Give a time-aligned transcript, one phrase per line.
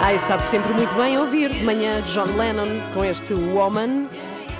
[0.00, 4.08] Ai, sabe sempre muito bem ouvir de manhã John Lennon com este Woman.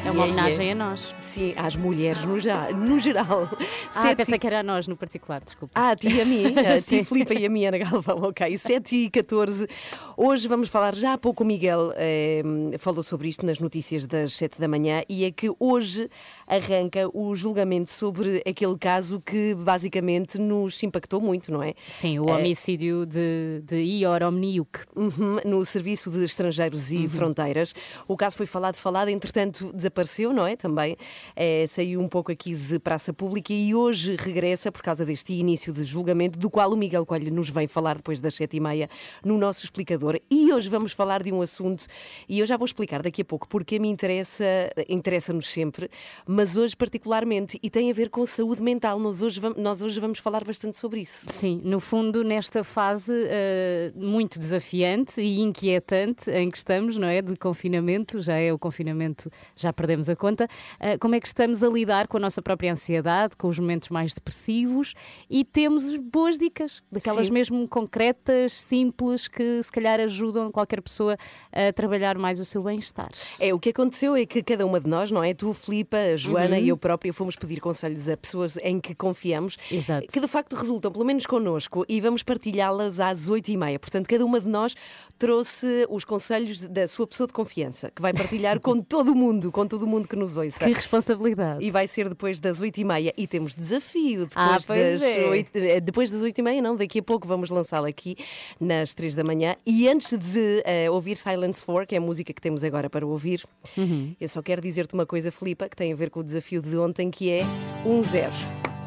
[0.05, 1.15] É uma E aí homenagem é- a nós.
[1.21, 3.49] Sim, às mulheres no, ja- no geral.
[3.95, 5.73] Ah, Sete pensei que era a nós no particular, desculpa.
[5.81, 7.05] Ah, a ti e a mim, a ti Sim.
[7.05, 8.59] Filipe e a mim, Ana Galvão, ok.
[8.59, 9.69] 7 e 14.
[10.17, 12.43] Hoje vamos falar, já há pouco o Miguel eh,
[12.81, 16.11] falou sobre isto nas notícias das 7 da manhã, e é que hoje
[16.49, 21.75] arranca o julgamento sobre aquele caso que basicamente nos impactou muito, não é?
[21.89, 24.81] Sim, o homicídio de, de Ior Omniuk.
[24.97, 26.99] Uhum, no Serviço de Estrangeiros Uhum.
[27.05, 27.73] e Fronteiras.
[28.09, 29.92] O caso foi falado, falado, entretanto desapareceu,
[30.33, 30.57] não é?
[30.57, 30.97] Também
[31.37, 35.73] eh, saiu um pouco aqui de praça pública e hoje regressa por causa deste início
[35.73, 38.89] de julgamento, do qual o Miguel Coelho nos vem falar depois das sete e meia
[39.25, 40.19] no nosso explicador.
[40.31, 41.85] E hoje vamos falar de um assunto,
[42.29, 44.45] e eu já vou explicar daqui a pouco, porque me interessa,
[44.89, 45.89] interessa-nos sempre,
[46.27, 48.99] mas hoje particularmente, e tem a ver com saúde mental.
[48.99, 51.27] Nós hoje, nós hoje vamos falar bastante sobre isso.
[51.29, 57.21] Sim, no fundo, nesta fase eh, muito desafiante e inquietante em que estamos, não é?
[57.21, 60.47] De confinamento, já é o confinamento, já perdemos a conta.
[60.79, 63.89] eh, como é que estamos a lidar com a nossa própria ansiedade, com os momentos
[63.89, 64.95] mais depressivos
[65.29, 67.33] e temos boas dicas, daquelas Sim.
[67.33, 71.17] mesmo concretas, simples, que se calhar ajudam qualquer pessoa
[71.53, 73.11] a trabalhar mais o seu bem-estar.
[73.41, 75.35] É, o que aconteceu é que cada uma de nós, não é?
[75.35, 76.63] Tu, Filipa, a Joana Uhum.
[76.63, 80.07] e eu própria fomos pedir conselhos a pessoas em que confiamos, Exato.
[80.07, 83.79] que de facto resultam, pelo menos connosco, e vamos partilhá-las às oito e meia.
[83.81, 84.75] Portanto, cada uma de nós
[85.19, 89.51] trouxe os conselhos da sua pessoa de confiança, que vai partilhar com todo o mundo,
[89.51, 90.65] com todo o mundo que nos ouça.
[90.65, 91.65] Que responsabilidade.
[91.65, 93.13] E vai ser depois das oito e meia.
[93.17, 95.29] E temos desafio depois, Ah, das, é.
[95.31, 98.17] oito, eh, depois das oito e meia, não, daqui a pouco vamos lançá-lo aqui
[98.61, 99.57] nas três da manhã.
[99.67, 103.07] E antes de eh, ouvir Silence 4, que é a música que temos agora para
[103.07, 103.43] ouvir,
[103.79, 104.15] Uhum.
[104.21, 106.77] eu só quero dizer-te uma coisa, Filipa, que tem a ver com o desafio de
[106.77, 107.43] ontem, que é
[107.87, 108.33] um zero.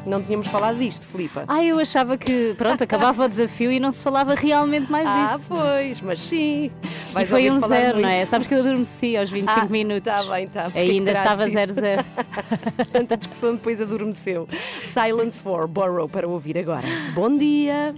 [0.06, 1.44] Não tínhamos falado disto, Filipa.
[1.48, 5.34] Ah, eu achava que, pronto, acabava o desafio e não se falava realmente mais Ah,
[5.36, 5.48] disso.
[5.52, 6.70] pois, mas sim.
[7.12, 8.24] Vais foi um zero, não é?
[8.24, 10.14] Sabes que eu adormeci aos 25 Ah, minutos.
[10.14, 10.64] tá bem, tá.
[10.64, 12.04] Porque é que Ainda estava zero zero.
[12.92, 14.48] Tanta discussão depois adormeceu.
[14.84, 16.86] Silence 4, Borrow, para ouvir agora.
[17.12, 17.92] Bom dia!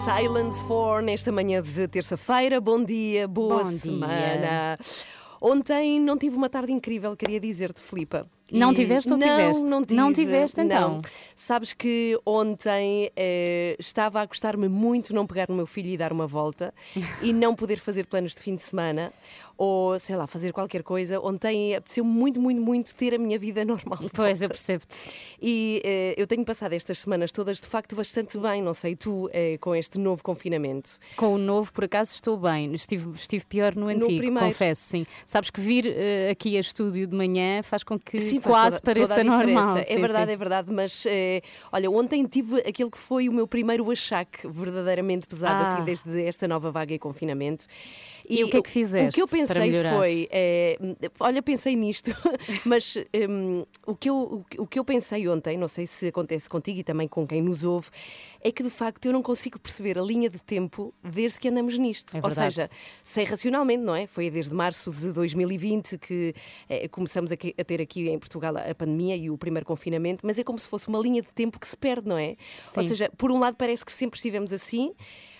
[0.00, 2.60] Silence 4, nesta manhã de terça-feira.
[2.60, 4.76] Bom dia, boa Bom dia.
[5.46, 8.26] Ontem não tive uma tarde incrível, queria dizer-te, Filipa.
[8.50, 9.64] Não tiveste ou não, tiveste?
[9.64, 10.90] Não, tive, Não tiveste, então?
[10.94, 11.00] Não.
[11.36, 16.14] Sabes que ontem eh, estava a gostar-me muito não pegar no meu filho e dar
[16.14, 16.72] uma volta
[17.20, 19.12] e não poder fazer planos de fim de semana
[19.56, 21.20] ou, sei lá, fazer qualquer coisa.
[21.20, 23.98] Ontem apeteceu muito, muito, muito ter a minha vida normal.
[24.14, 25.08] Pois, eu percebo-te.
[25.40, 29.28] E eh, eu tenho passado estas semanas todas de facto bastante bem, não sei, tu,
[29.32, 30.90] eh, com este novo confinamento.
[31.16, 32.72] Com o novo, por acaso, estou bem.
[32.74, 34.46] Estive, estive pior no antigo, primeiro.
[34.48, 35.06] confesso, sim.
[35.26, 38.82] Sabes que vir eh, aqui a estúdio de manhã faz com que Sim, faz quase
[38.82, 39.46] toda- toda pareça a diferença.
[39.60, 39.76] normal.
[39.78, 40.32] É Sim, verdade, sim.
[40.32, 41.42] é verdade, mas eh,
[41.72, 45.72] olha, ontem tive aquele que foi o meu primeiro achaque verdadeiramente pesado, Ah.
[45.74, 47.66] assim, desde esta nova vaga e confinamento.
[48.26, 50.78] E o que é que fizeste O que eu pensei foi, eh,
[51.20, 52.10] olha, pensei nisto,
[52.64, 52.96] mas
[53.28, 56.84] hum, o, que eu, o que- eu pensei ontem, não sei se acontece contigo e
[56.84, 57.88] também com quem nos ouve,
[58.40, 61.78] é que de facto eu não consigo perceber a linha de tempo desde que andamos
[61.78, 62.16] nisto.
[62.16, 62.70] É Ou seja,
[63.02, 64.06] sei racionalmente, não é?
[64.06, 66.34] Foi desde março de 2020 que
[66.68, 70.38] eh, começamos a, a ter aqui em Portugal a pandemia e o primeiro confinamento, mas
[70.38, 72.36] é como se fosse uma linha de tempo que se perde, não é?
[72.76, 72.88] Ou Sim.
[72.90, 74.92] seja, por um lado parece que sempre estivemos assim.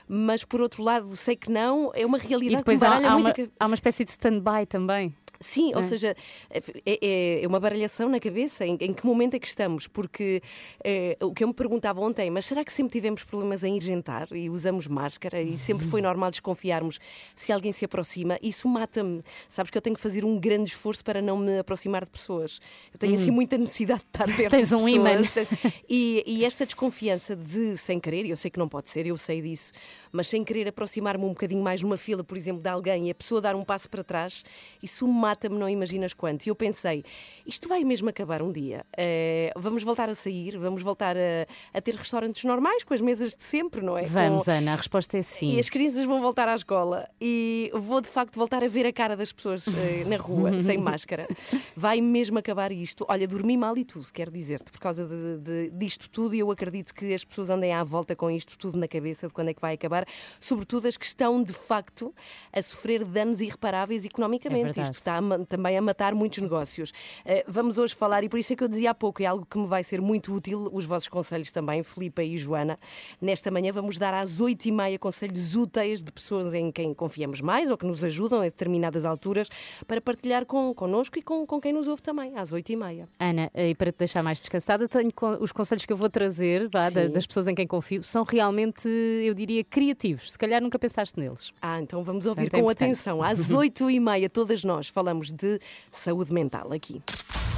[0.08, 3.12] Mas por outro lado, sei que não, é uma realidade E depois que há, há
[3.12, 5.14] a uma, há uma espécie de stand-by também.
[5.40, 6.16] Sim, ou seja,
[6.48, 8.64] é, é- é uma baralhação na cabeça.
[8.64, 9.86] Em, em que momento é que estamos?
[9.88, 10.40] Porque
[10.82, 13.82] eh, o que eu me perguntava ontem, mas será que sempre tivemos problemas em ir
[13.82, 16.98] jantar e usamos máscara e sempre foi normal desconfiarmos
[17.34, 18.38] se alguém se aproxima?
[18.40, 19.22] Isso mata-me.
[19.48, 22.60] Sabes que eu tenho que fazer um grande esforço para não me aproximar de pessoas.
[22.92, 25.16] Eu tenho assim muita necessidade de estar perto Tens de um imã.
[25.18, 25.48] pessoas.
[25.90, 29.16] E, e esta desconfiança de, sem querer, e eu sei que não pode ser, eu
[29.18, 29.72] sei disso,
[30.14, 33.14] mas sem querer aproximar-me um bocadinho mais numa fila, por exemplo, de alguém e a
[33.14, 34.42] pessoa dar um passo para trás,
[34.82, 36.46] isso mata mata-me, não imaginas quanto.
[36.46, 37.02] E eu pensei,
[37.44, 38.86] isto vai mesmo acabar um dia.
[38.96, 41.46] Eh, vamos voltar a sair, vamos voltar a,
[41.76, 44.04] a ter restaurantes normais, com as mesas de sempre, não é?
[44.04, 45.56] Vamos, Com- Ana, a resposta é sim.
[45.56, 48.92] E as crianças vão voltar à escola e vou de facto voltar a ver a
[48.92, 51.26] cara das pessoas eh, na rua, sem máscara.
[51.74, 53.04] Vai mesmo acabar isto.
[53.08, 56.50] Olha, dormi mal e tudo, quero dizer-te, por causa de, de- disto tudo, e eu
[56.52, 59.54] acredito que as pessoas andem à volta com isto tudo na cabeça de quando é
[59.54, 60.03] que vai acabar,
[60.38, 62.14] sobretudo as que estão de facto
[62.52, 64.80] a sofrer danos irreparáveis economicamente.
[64.80, 66.92] É isto está a também a matar muitos negócios.
[67.24, 69.46] Eh, vamos hoje falar, e por isso é que eu dizia há pouco, é algo
[69.46, 72.78] que me vai ser muito útil, os vossos conselhos também, Filipa e Joana.
[73.20, 77.40] Nesta manhã vamos dar às oito e meia conselhos úteis de pessoas em quem confiamos
[77.40, 79.48] mais ou que nos ajudam a determinadas alturas
[79.86, 83.08] para partilhar com, connosco e com, com quem nos ouve também, às oito e meia.
[83.18, 85.10] Ana, e para te deixar mais descansada, tenho
[85.40, 89.34] os conselhos que eu vou trazer vá, das pessoas em quem confio são realmente, eu
[89.34, 89.93] diria, criativos.
[90.30, 91.52] Se calhar nunca pensaste neles.
[91.62, 92.88] Ah, então vamos ouvir Portanto, é com importante.
[92.90, 93.22] atenção.
[93.22, 95.58] Às oito e meia, todas nós falamos de
[95.90, 97.02] saúde mental aqui.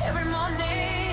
[0.06, 0.62] Every morning,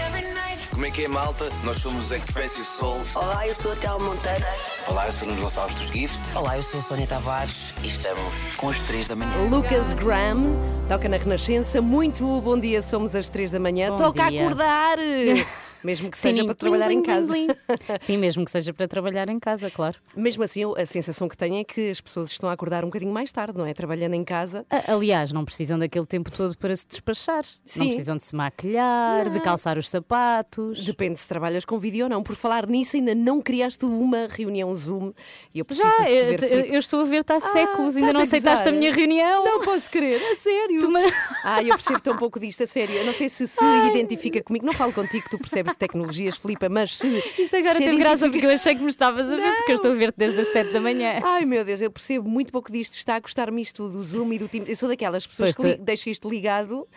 [0.07, 0.67] every night.
[0.71, 1.49] Como é que é, malta?
[1.63, 2.99] Nós somos os Expensive Soul.
[3.15, 4.43] Olá, eu sou a Théo Monteiro.
[4.87, 6.19] Olá, eu sou o Nuno Gonçalves dos Gift.
[6.35, 9.47] Olá, eu sou a Sónia Tavares E estamos com as 3 da manhã.
[9.49, 10.55] Lucas Graham
[10.89, 11.81] toca na Renascença.
[11.81, 13.91] Muito bom dia, somos às três da manhã.
[13.91, 14.41] Bom toca dia.
[14.41, 14.97] a acordar!
[15.83, 17.33] Mesmo que seja Sininho, para trabalhar em casa.
[17.99, 19.97] Sim, mesmo que seja para trabalhar em casa, claro.
[20.15, 23.11] Mesmo assim, a sensação que tenho é que as pessoas estão a acordar um bocadinho
[23.11, 23.73] mais tarde, não é?
[23.73, 24.65] Trabalhando em casa.
[24.87, 27.43] Aliás, não precisam daquele tempo todo para se despachar.
[27.65, 27.79] Sim.
[27.79, 30.85] Não precisam de se maquilhar, de calçar os sapatos.
[30.85, 32.23] Depende se trabalhas com vídeo ou não.
[32.23, 35.11] Por falar nisso, ainda não criaste uma reunião Zoom
[35.53, 36.33] e eu preciso Já, eu,
[36.73, 39.43] eu- estou a ver-te há séculos, ainda não aceitaste a minha reunião.
[39.43, 40.89] Não posso crer, a sério.
[40.89, 41.13] Me-
[41.43, 42.95] Ah, eu percebo tão pouco disto, a sério.
[42.95, 44.65] Eu não sei se se identifica comigo.
[44.65, 47.07] Não falo contigo, tu percebes de tecnologias, Filipa, mas se.
[47.37, 49.75] Isto agora se teve graça porque eu achei que me estavas a ver, porque eu
[49.75, 51.19] estou a ver-te desde as 7 da manhã.
[51.23, 52.95] Ai meu Deus, eu percebo muito pouco disto.
[52.95, 54.69] Está a gostar-me isto do Zoom e do Teams.
[54.69, 56.87] Eu sou daquelas pessoas Pois que tu- deixam isto ligado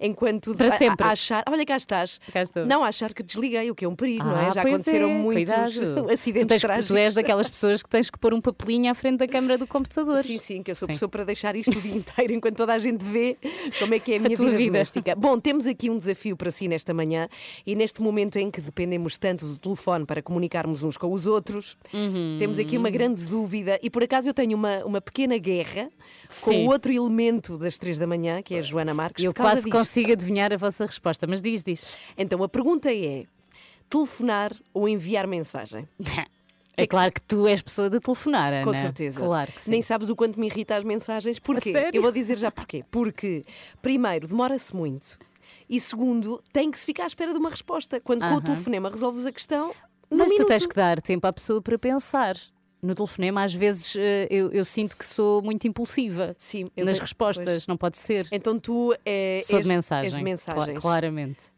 [0.00, 1.06] enquanto Para a- a- sempre.
[1.06, 1.44] a achar.
[1.48, 2.20] Olha, cá estás.
[2.32, 2.66] Cá estou.
[2.66, 4.46] Não a achar que desliguei, o que é um perigo, não é?
[4.46, 6.10] Ah, Já aconteceram é, muitos cuidado.
[6.10, 6.88] acidentes tu, tens, trágicos.
[6.88, 9.66] tu és daquelas pessoas que tens que pôr um papelinho à frente da câmara do
[9.66, 10.22] computador.
[10.22, 10.94] Sim, sim, que eu sou Sim.
[10.94, 13.36] pessoa para deixar isto o dia inteiro enquanto toda a gente vê
[13.78, 14.70] como é que é a minha tua vida, vida.
[14.72, 15.14] doméstica.
[15.16, 17.28] Bom, temos aqui um desafio para si nesta manhã
[17.66, 21.76] e neste momento em que dependemos tanto do telefone para comunicarmos uns com os outros,
[21.92, 22.36] Uhum.
[22.38, 25.90] temos aqui uma grande dúvida e por acaso eu tenho uma, uma pequena guerra
[26.42, 26.66] com Sim.
[26.66, 29.24] o outro elemento das três da manhã, que é a Joana Marques.
[29.24, 29.70] Eu por causa quase disto.
[29.84, 31.96] Consigo adivinhar a vossa resposta, mas diz, diz.
[32.16, 33.24] Então a pergunta é:
[33.88, 35.88] telefonar ou enviar mensagem?
[36.76, 38.64] É claro que tu és pessoa de telefonar, Ana.
[38.64, 39.20] Com certeza.
[39.20, 39.70] Claro que sim.
[39.70, 41.38] Nem sabes o quanto me irrita as mensagens.
[41.38, 41.72] Porquê?
[41.92, 42.84] Eu vou dizer já porquê.
[42.90, 43.44] Porque,
[43.80, 45.16] primeiro, demora-se muito.
[45.68, 48.00] E segundo, tem que se ficar à espera de uma resposta.
[48.00, 49.72] Quando com o telefonema resolves a questão.
[50.10, 50.48] Mas tu minuto.
[50.48, 52.36] tens que dar tempo à pessoa para pensar.
[52.84, 57.00] No telefonema, às vezes, eh, eu, eu sinto que sou muito impulsiva Sim, nas tenho-
[57.00, 57.66] respostas, pois.
[57.66, 58.28] não pode ser.
[58.30, 60.04] Então tu é, Sou és, de mensagem.
[60.06, 60.64] és de mensagens.
[60.72, 61.53] Cla- claramente.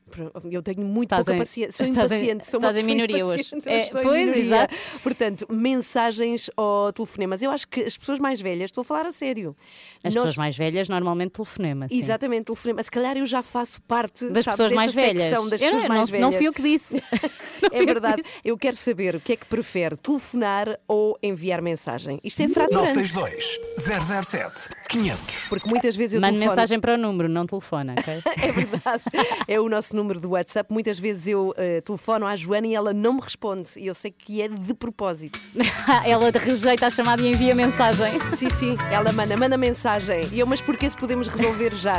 [0.51, 1.73] Eu tenho muito pouca em- paciência.
[1.85, 2.47] Sou em- impaciente.
[2.47, 3.49] sou uma em pessoa minoria hoje.
[3.53, 4.37] eu É, pois, minoria.
[4.39, 4.79] exato.
[5.03, 7.43] Portanto, mensagens ou telefonemas.
[7.43, 9.57] Eu acho que as pessoas mais velhas, estou a falar a sério.
[10.05, 11.89] As nós- pessoas mais velhas normalmente telefonema.
[11.89, 11.99] Sim.
[11.99, 12.83] Exatamente, telefonema.
[12.83, 15.23] Se calhar eu já faço parte Das sabes, pessoas dessa mais velhas.
[15.23, 16.39] secção das Eu pessoas não, mais não, não velhas.
[16.39, 17.03] fui eu que disse.
[17.57, 18.17] Não É eu verdade.
[18.23, 18.29] disse.
[18.45, 22.21] Eu quero saber o que é que prefere, telefonar ou enviar mensagem.
[22.23, 22.95] Isto é fraturante.
[22.95, 25.49] 962 007 500.
[25.49, 26.51] Porque muitas vezes eu Mande telefono.
[26.55, 28.23] mensagem para o número, não telefona, ok?
[28.43, 29.03] É verdade.
[29.49, 30.73] É o nosso número do WhatsApp.
[30.73, 33.71] Muitas vezes eu eh, telefono à Joana e ela não me responde.
[33.77, 35.39] E eu sei que é de propósito.
[36.05, 38.21] Ela rejeita a chamada e envia mensagem.
[38.31, 38.77] Sim, sim.
[38.93, 40.21] Ela manda, manda mensagem.
[40.33, 41.99] E eu, mas porquê se podemos resolver já?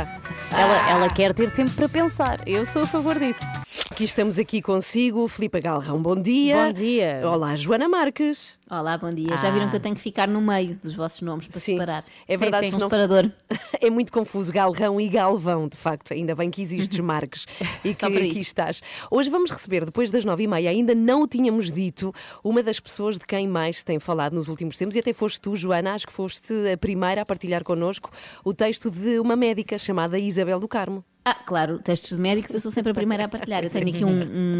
[0.52, 2.40] Ela, ela quer ter tempo para pensar.
[2.46, 3.44] Eu sou a favor disso.
[3.90, 6.66] Aqui estamos aqui consigo, Filipe Galrão, bom dia.
[6.66, 7.20] Bom dia.
[7.24, 8.56] Olá, Joana Marques.
[8.70, 9.36] Olá, bom dia.
[9.38, 12.04] Já viram que eu tenho que ficar no meio dos vossos nomes para Sim, separar?
[12.28, 13.30] é verdade, sim, se um separador.
[13.80, 16.12] É muito confuso, Galrão e Galvão, de facto.
[16.12, 17.46] Ainda bem que existes, Marques,
[17.90, 18.80] e que aqui estás.
[19.10, 22.80] Hoje vamos receber, depois das nove e meia, ainda não o tínhamos dito, uma das
[22.80, 26.06] pessoas de quem mais tem falado nos últimos tempos, e até foste tu, Joana, acho
[26.06, 28.10] que foste a primeira a partilhar connosco
[28.44, 31.04] o texto de uma médica chamada Isabel do Carmo.
[31.30, 33.62] Ah, claro, testes de médicos, eu sou sempre a primeira a partilhar.
[33.62, 34.08] Eu tenho aqui um,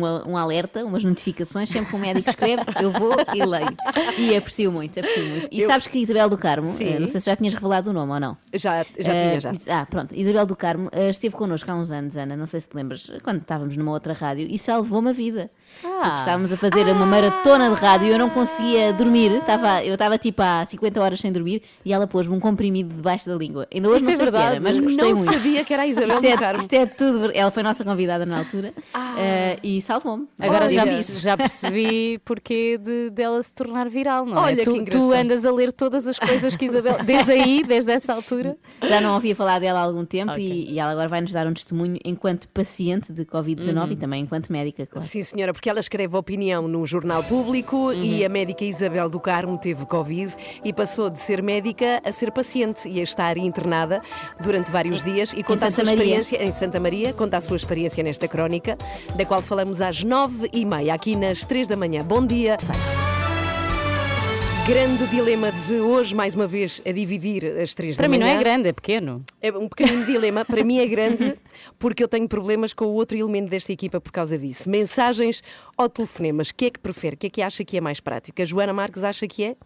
[0.02, 3.68] um, um alerta, umas notificações, sempre que um médico escreve, eu vou e leio.
[4.18, 5.48] E aprecio muito, aprecio muito.
[5.50, 6.94] E Eu- sabes que Isabel do Carmo, Sim.
[6.94, 8.36] eh, não sei se já tinhas revelado o nome ou não.
[8.52, 9.50] Já, já Eh, tinha, já.
[9.52, 10.14] Is- Ah, pronto.
[10.14, 13.10] Isabel do Carmo eh, esteve connosco há uns anos, Ana, não sei se te lembras,
[13.22, 15.50] quando estávamos numa outra rádio e salvou-me a vida.
[15.80, 19.94] Porque estávamos a fazer uma maratona de rádio e eu não conseguia dormir, estava, eu
[19.94, 23.66] estava tipo há 50 horas sem dormir e ela pôs-me um comprimido debaixo da língua.
[23.72, 24.64] Ainda hoje Isso não é sei o que era, verdade.
[24.64, 25.32] mas gostei não muito.
[25.32, 26.57] sabia que era a Isabel Isto é do Carmo.
[26.58, 27.30] Isto é tudo.
[27.34, 29.14] Ela foi nossa convidada na altura Ah.
[29.18, 30.26] eh, e salvou-me.
[30.40, 30.92] Agora já, Olha.
[30.92, 34.64] perce- já percebi porque de, dela se tornar viral, não Olha é?
[34.64, 36.96] que Tu, tu andas a ler todas as coisas que Isabel.
[37.04, 38.56] Desde aí, desde essa altura.
[38.86, 40.44] Já não ouvia falar dela há algum tempo Ok.
[40.44, 44.22] e, e ela agora vai nos dar um testemunho enquanto paciente de Covid-19 e também
[44.22, 45.06] enquanto médica, claro.
[45.06, 49.58] Sim, senhora, porque ela escreve opinião no Jornal Público e a médica Isabel do Carmo
[49.58, 50.34] teve Covid
[50.64, 54.00] e passou de ser médica a ser paciente e a estar internada
[54.42, 55.94] durante vários dias e conta a sua Maria.
[56.18, 58.76] experiência em Santa Maria, conta a sua experiência nesta crónica,
[59.16, 62.02] da qual falamos às nove e meia, aqui nas três da manhã.
[62.04, 62.56] Bom dia.
[64.66, 68.26] Grande dilema de hoje, mais uma vez, a dividir as três Para da mim não
[68.26, 68.38] manhã.
[68.38, 69.24] é grande, é pequeno.
[69.40, 71.36] É um pequenino dilema, para mim é grande,
[71.78, 74.68] porque eu tenho problemas com o outro elemento desta equipa por causa disso.
[74.68, 75.42] Mensagens
[75.74, 77.14] ou telefonemas, o que é que prefere?
[77.16, 78.42] O que é que acha que é mais prático?
[78.42, 79.56] A Joana Marques acha que é?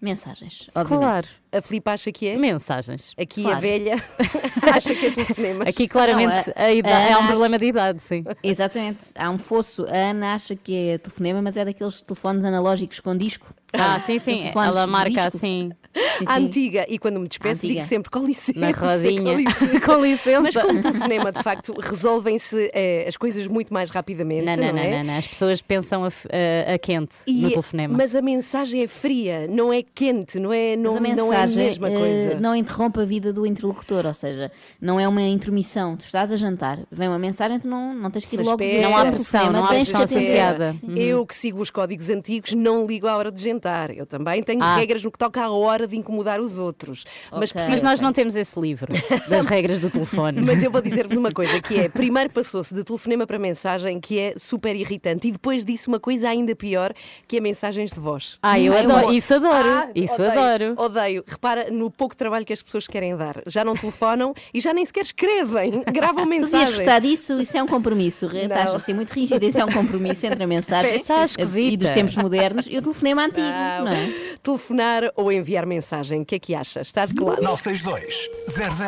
[0.00, 1.06] Mensagens, obviamente.
[1.06, 1.26] Claro.
[1.52, 2.36] A Filipe acha que é?
[2.36, 3.12] Mensagens.
[3.18, 3.56] Aqui Claro.
[3.56, 3.94] a velha
[4.74, 5.68] acha que é telefonemas.
[5.68, 8.24] Aqui claramente Não, a- a ida- a é um Ana problema acha- de idade, sim.
[8.42, 9.06] Exatamente.
[9.16, 9.84] Há um fosso.
[9.86, 13.52] A Ana acha que é telefonema, mas é daqueles telefones analógicos com disco.
[13.72, 14.50] Ah, sim, sim.
[14.54, 16.44] Ela marca assim Sim, A sim.
[16.44, 18.58] antiga, e quando me despeço, digo sempre com licença.
[18.60, 19.22] na rodinha.
[19.32, 19.80] Com licença.
[19.86, 20.40] Com licença.
[20.42, 24.44] Mas com o telefonema, de facto, resolvem-se eh, as coisas muito mais rapidamente.
[24.44, 24.98] Não, não, não, é?
[24.98, 25.18] não, não.
[25.18, 27.96] As pessoas pensam a, a- a quente E- no telefonema.
[27.96, 31.39] Mas a mensagem é fria, não é quente, não é, não, Mas a não é
[31.40, 32.40] a mensagem mesma eh, coisa.
[32.40, 35.96] não interrompe a vida do interlocutor, ou seja, não é uma intermissão.
[35.96, 38.62] Tu estás a jantar, vem uma mensagem, tu não, não tens que ir Mas logo
[38.62, 38.88] espera.
[38.88, 40.72] Não há pressão, não há tens que pressão associada.
[40.74, 40.94] Sim.
[40.98, 43.90] Eu que sigo os códigos antigos não ligo à hora de jantar.
[43.96, 44.76] Eu também tenho Ah.
[44.76, 47.04] regras no que toca à hora de incomodar os outros.
[47.30, 47.52] Mas, Ok.
[47.54, 48.88] prefiro- Mas nós não temos esse livro
[49.28, 50.40] das regras do telefone.
[50.40, 54.18] mas eu vou dizer-vos uma coisa, que é, primeiro passou-se de telefonema para mensagem, que
[54.18, 56.92] é super irritante, e depois disse uma coisa ainda pior,
[57.28, 58.38] que é mensagens de voz.
[58.42, 59.12] Ah, eu adoro.
[59.12, 59.68] Isso adoro.
[59.68, 60.74] Ah, Isso odeio, adoro.
[60.76, 61.24] Odeio.
[61.30, 63.42] Repara no pouco trabalho que as pessoas querem dar.
[63.46, 65.82] Já não telefonam e já nem sequer escrevem.
[65.92, 66.70] Gravam mensagens.
[66.78, 68.26] gostar disso, isso é um compromisso.
[68.26, 68.40] Não.
[68.40, 71.24] Estás a ser muito rígida, isso é um compromisso entre a mensagem Está
[71.56, 73.84] e dos tempos modernos e o telefonema antigo, Não.
[73.84, 74.12] não é?
[74.42, 76.80] Telefonar ou enviar mensagem, o que é que acha?
[76.80, 77.42] Está de que lado?
[77.42, 78.30] 962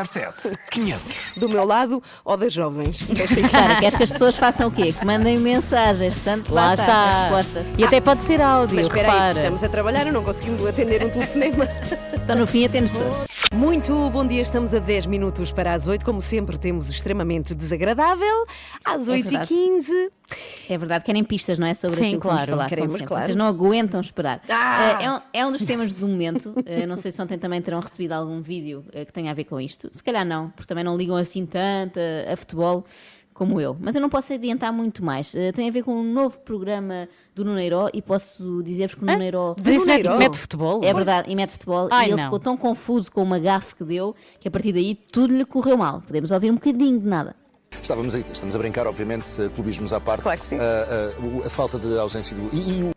[0.06, 1.34] 007 500.
[1.38, 3.02] Do meu lado ou das jovens?
[3.50, 4.92] Cara, queres que as pessoas façam o quê?
[4.92, 6.94] Que mandem mensagens, portanto, lá, Lá está, está.
[6.94, 7.66] a resposta.
[7.78, 9.38] E até pode ser áudio, Mas espera aí, repara.
[9.38, 11.66] estamos a trabalhar, eu não conseguimos atender um telefonema.
[12.32, 13.26] Então, no fim, atendes todos.
[13.52, 16.02] Muito bom dia, estamos a 10 minutos para as 8.
[16.02, 18.46] Como sempre, temos o extremamente desagradável.
[18.82, 20.10] Às É 8h15.
[20.66, 21.74] É verdade, querem pistas, não é?
[21.74, 22.38] Sobre Sim, aquilo que claro.
[22.38, 22.68] vamos falar.
[22.70, 23.22] Queremos, claro.
[23.22, 24.40] Vocês não aguentam esperar.
[24.48, 24.98] Ah!
[24.98, 26.54] Eh, é, um, é um dos temas do momento.
[26.64, 29.44] Eh, não sei se ontem também terão recebido algum vídeo eh, que tenha a ver
[29.44, 29.90] com isto.
[29.92, 32.86] Se calhar não, porque também não ligam assim tanto a, a futebol
[33.34, 33.76] como eu.
[33.80, 35.34] Mas eu não posso adiantar muito mais.
[35.34, 39.06] Eh, tem a ver com um novo programa do Nuneiro e posso dizer-vos que o
[39.06, 39.54] Nuneiro.
[39.58, 40.18] Mas isso mete, Nuneiro?
[40.18, 40.80] mete futebol?
[40.84, 41.88] É verdade, e mete futebol.
[41.90, 42.24] Ai, e ele não.
[42.24, 45.76] ficou tão confuso com uma gafe que deu que a partir daí tudo lhe correu
[45.76, 46.00] mal.
[46.02, 47.34] Podemos ouvir um bocadinho de nada.
[47.82, 50.22] Estávamos aí, estamos a brincar, obviamente, eh, clubismos à parte.
[50.22, 50.58] Claro que sim.
[50.58, 50.86] Ah,
[51.18, 52.54] ah, o- a falta de ausência do.
[52.54, 52.92] E, e o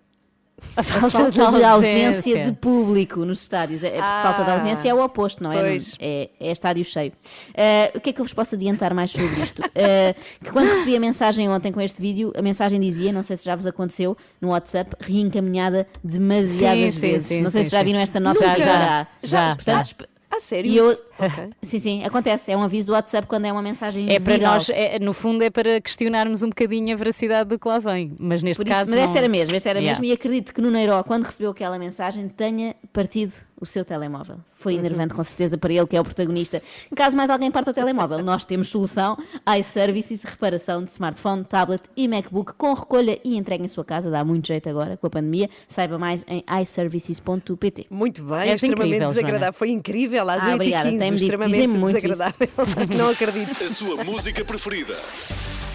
[0.77, 3.83] A falta, falta de ausência de público nos estádios.
[3.83, 5.77] É, Ah, falta de ausência é o oposto, não é?
[5.99, 7.13] É, é estádio cheio.
[7.57, 9.61] Ah, o que é que eu vos posso adiantar mais sobre isto?
[9.63, 13.37] Ah, que quando recebi a mensagem ontem com este vídeo, a mensagem dizia, não sei
[13.37, 17.27] se já vos aconteceu, no WhatsApp, reencaminhada demasiadas Sim, sim, vezes.
[17.27, 17.85] sim, não sei sim, se já sim.
[17.85, 18.39] viram esta nota.
[18.39, 19.07] Já, já, agora há.
[19.27, 19.55] já.
[19.55, 19.81] Portanto, Ah.
[19.81, 20.69] esp- A sério?
[20.71, 21.49] E eu, Ok.
[21.63, 22.51] sim, sim, acontece.
[22.51, 24.53] É um aviso do WhatsApp quando é uma mensagem É para viral.
[24.53, 28.13] nós, é, no fundo, é para questionarmos um bocadinho a veracidade do que lá vem.
[28.19, 28.91] Mas neste isso, caso.
[28.91, 29.99] mas esta não- era mesmo, esta era Yeah.
[29.99, 34.37] mesmo, e acredito que no Neiro, quando recebeu aquela mensagem, tenha partido o seu telemóvel.
[34.53, 34.79] Foi Uhum.
[34.79, 36.61] enervante, com certeza, para ele, que é o protagonista.
[36.91, 39.17] Em caso mais alguém parta o telemóvel, nós temos solução:
[39.59, 44.09] iServices, reparação de smartphone, tablet e MacBook com recolha e entrega em sua casa.
[44.09, 45.49] Dá muito jeito agora com a pandemia.
[45.67, 47.87] Saiba mais em iServices.pt.
[47.89, 49.39] Muito bem, És extremamente incrível, desagradável.
[49.39, 49.53] Joana.
[49.53, 50.97] Foi incrível às Ah, 8h15.
[51.13, 52.07] Dizem-me muito isso.
[52.07, 52.49] desagradável.
[52.97, 53.63] não acredito.
[53.63, 54.97] A sua música preferida.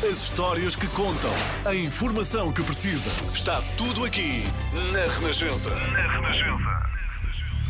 [0.03, 1.31] As histórias que contam.
[1.65, 3.11] A informação que precisa.
[3.35, 4.43] Está tudo aqui
[4.93, 5.71] na Renascença.
[5.71, 6.91] Na Renascença.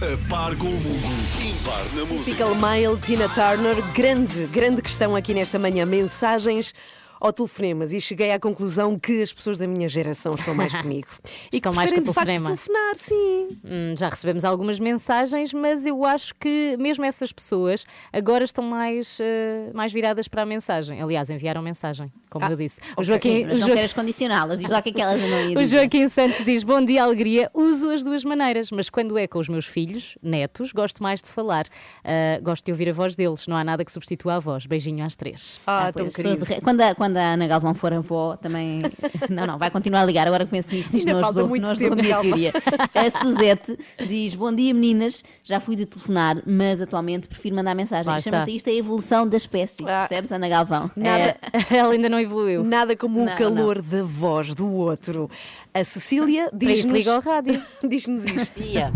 [0.01, 1.09] A par com o mundo.
[1.43, 2.25] Impar na música.
[2.25, 3.83] Typical Male, Tina Turner.
[3.93, 5.85] Grande, grande questão aqui nesta manhã.
[5.85, 6.73] Mensagens
[7.21, 7.93] ou telefonemas.
[7.93, 11.09] E cheguei à conclusão que as pessoas da minha geração estão mais comigo.
[11.53, 12.57] E Estão que mais que preferem, de facto, telefonema.
[12.57, 13.59] telefonar, sim.
[13.65, 19.19] Hum, já recebemos algumas mensagens, mas eu acho que mesmo essas pessoas agora estão mais,
[19.21, 21.01] eh, mais viradas para a mensagem.
[21.03, 22.81] Aliás, enviaram mensagem, como eu disse.
[22.97, 24.59] O Joaquim, Ah, Sim, mas o não Jo- queres condicioná-las.
[24.59, 25.65] Diz lá o que é que elas andam aí a o.
[25.65, 27.51] Joaquim Santos diz: Bom dia, alegria.
[27.53, 31.29] Uso as duas maneiras, mas quando é com os meus filhos, netos, gosto mais de
[31.29, 31.67] falar.
[32.05, 33.47] Ah, gosto de ouvir a voz deles.
[33.47, 34.67] Não há nada que substitua a voz.
[34.67, 35.61] Beijinho às três.
[35.67, 36.47] Ah, Ah, tão querido.
[36.63, 38.83] Quando, quando quando a Ana Galvão for avó, também.
[39.29, 40.27] Não, não, vai continuar a ligar.
[40.27, 42.15] Agora que penso nisso, isto Ainda não falta ajudou, muito não ajudou a tempo, minha
[42.17, 42.29] calma.
[42.31, 42.53] teoria.
[42.95, 45.23] A Suzete diz: Bom dia, meninas.
[45.43, 48.21] Já fui de telefonar, mas atualmente prefiro mandar mensagem.
[48.21, 49.85] Chama-se isto a evolução da espécie.
[49.87, 50.07] Ah.
[50.09, 50.91] Percebes, Ana Galvão?
[50.97, 51.37] Nada-
[51.71, 52.65] É, Ela ainda não evoluiu.
[52.65, 55.29] Nada como Não, o calor da voz do outro.
[55.75, 57.63] A Cecília diz-nos liga ao rádio.
[57.89, 58.63] diz-nos isto.
[58.63, 58.93] dia.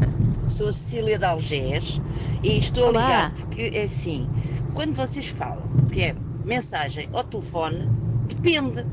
[0.48, 2.00] Sou a Cecília de Algés
[2.42, 3.00] e estou Olá.
[3.00, 4.28] a ligar porque é assim,
[4.74, 7.88] quando vocês falam que é mensagem ou telefone,
[8.28, 8.84] depende.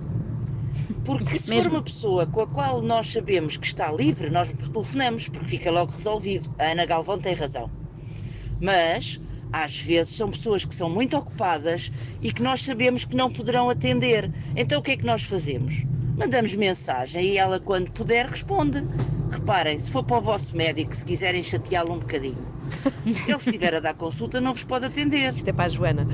[1.06, 1.64] Porque se Mesmo.
[1.64, 5.72] for uma pessoa com a qual nós sabemos que está livre, nós telefonamos, porque fica
[5.72, 6.54] logo resolvido.
[6.58, 7.70] A Ana Galvão tem razão.
[8.60, 9.20] Mas,
[9.52, 11.92] às vezes, são pessoas que são muito ocupadas
[12.22, 14.32] e que nós sabemos que não poderão atender.
[14.56, 15.84] Então, o que é que nós fazemos?
[16.18, 18.86] Mandamos mensagem e ela, quando puder, responde.
[19.32, 22.38] Reparem, se for para o vosso médico, se quiserem chateá-lo um bocadinho,
[23.06, 25.34] ele, se estiver a dar consulta, não vos pode atender.
[25.34, 26.08] Isto é para a Joana.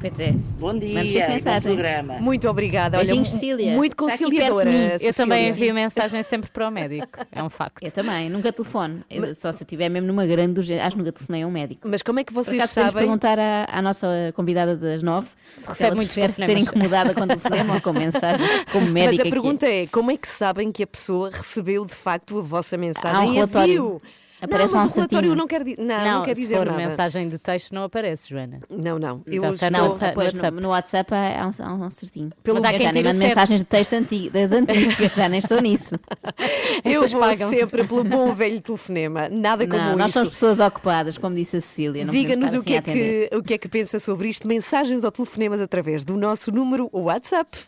[0.00, 0.32] Pois é.
[0.58, 2.14] Bom dia, bom programa.
[2.20, 2.96] Muito obrigada.
[2.98, 3.72] Olha, Beijinhos, Cecília.
[3.72, 4.70] muito aqui conciliadora.
[5.00, 7.06] Eu também envio mensagem sempre para o médico.
[7.30, 7.82] É um facto.
[7.84, 9.02] Eu também, nunca telefone.
[9.10, 10.84] Eu- Só se eu estiver mesmo numa grande urgência.
[10.84, 11.88] Acho que nunca telefonei a um médico.
[11.88, 13.06] Mas como é que vocês acaso, podemos sabem?
[13.06, 16.68] perguntar à, à nossa convidada das nove se, recebe muitos prefere ser telefonemas.
[16.68, 19.30] incomodada com telefonema ou com mensagem, como Mas médica a que é.
[19.30, 23.16] pergunta é, como é que sabem que a pessoa recebeu de facto a vossa mensagem
[23.16, 23.72] Há um e relatório.
[23.74, 24.02] viu?
[24.40, 25.34] Aparece não, mas um o relatório certinho.
[25.36, 26.78] não quer, di- não, não, quer se dizer for nada.
[26.78, 28.60] mensagem de texto, não aparece, Joana.
[28.70, 29.16] Não, não.
[29.18, 30.06] Só Eu se é estou- no Não, WhatsApp.
[30.08, 30.54] depois WhatsApp.
[30.56, 31.50] no, no WhatsApp há, há um,
[31.82, 32.30] há um certinho.
[32.46, 35.94] Mas há quem já mensagens de texto antigo, das antigas, já nem estou nisso.
[36.84, 37.56] eu Essas vou pagam-se.
[37.56, 39.28] sempre pelo bom velho telefonema.
[39.28, 40.18] Nada como Não, nós isso.
[40.20, 42.04] somos pessoas ocupadas, como disse a Cecília.
[42.04, 43.28] não Diga-nos o, que é assim atender.
[43.30, 44.46] que, o que é que pensa sobre isto.
[44.46, 47.58] Mensagens ou telefonemas através do nosso número WhatsApp.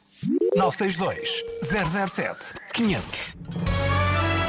[0.55, 3.90] 962 007 500.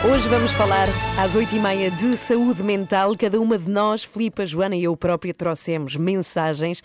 [0.03, 3.15] Hoje vamos falar às oito e meia de saúde mental.
[3.15, 6.81] Cada uma de nós, Filipe, Joana e eu própria, trouxemos mensagens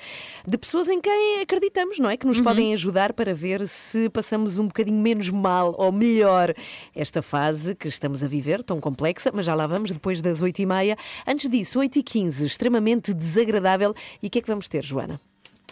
[0.46, 2.18] de pessoas em quem acreditamos, não é?
[2.18, 6.52] Que nos podem ajudar para ver se passamos um bocadinho menos mal ou melhor
[6.94, 10.60] esta fase que estamos a viver, tão complexa, mas já lá vamos depois das oito
[10.60, 10.94] e meia.
[11.26, 13.94] Antes disso, oito e quinze, extremamente desagradável.
[14.22, 15.18] E o que é que vamos ter, Joana?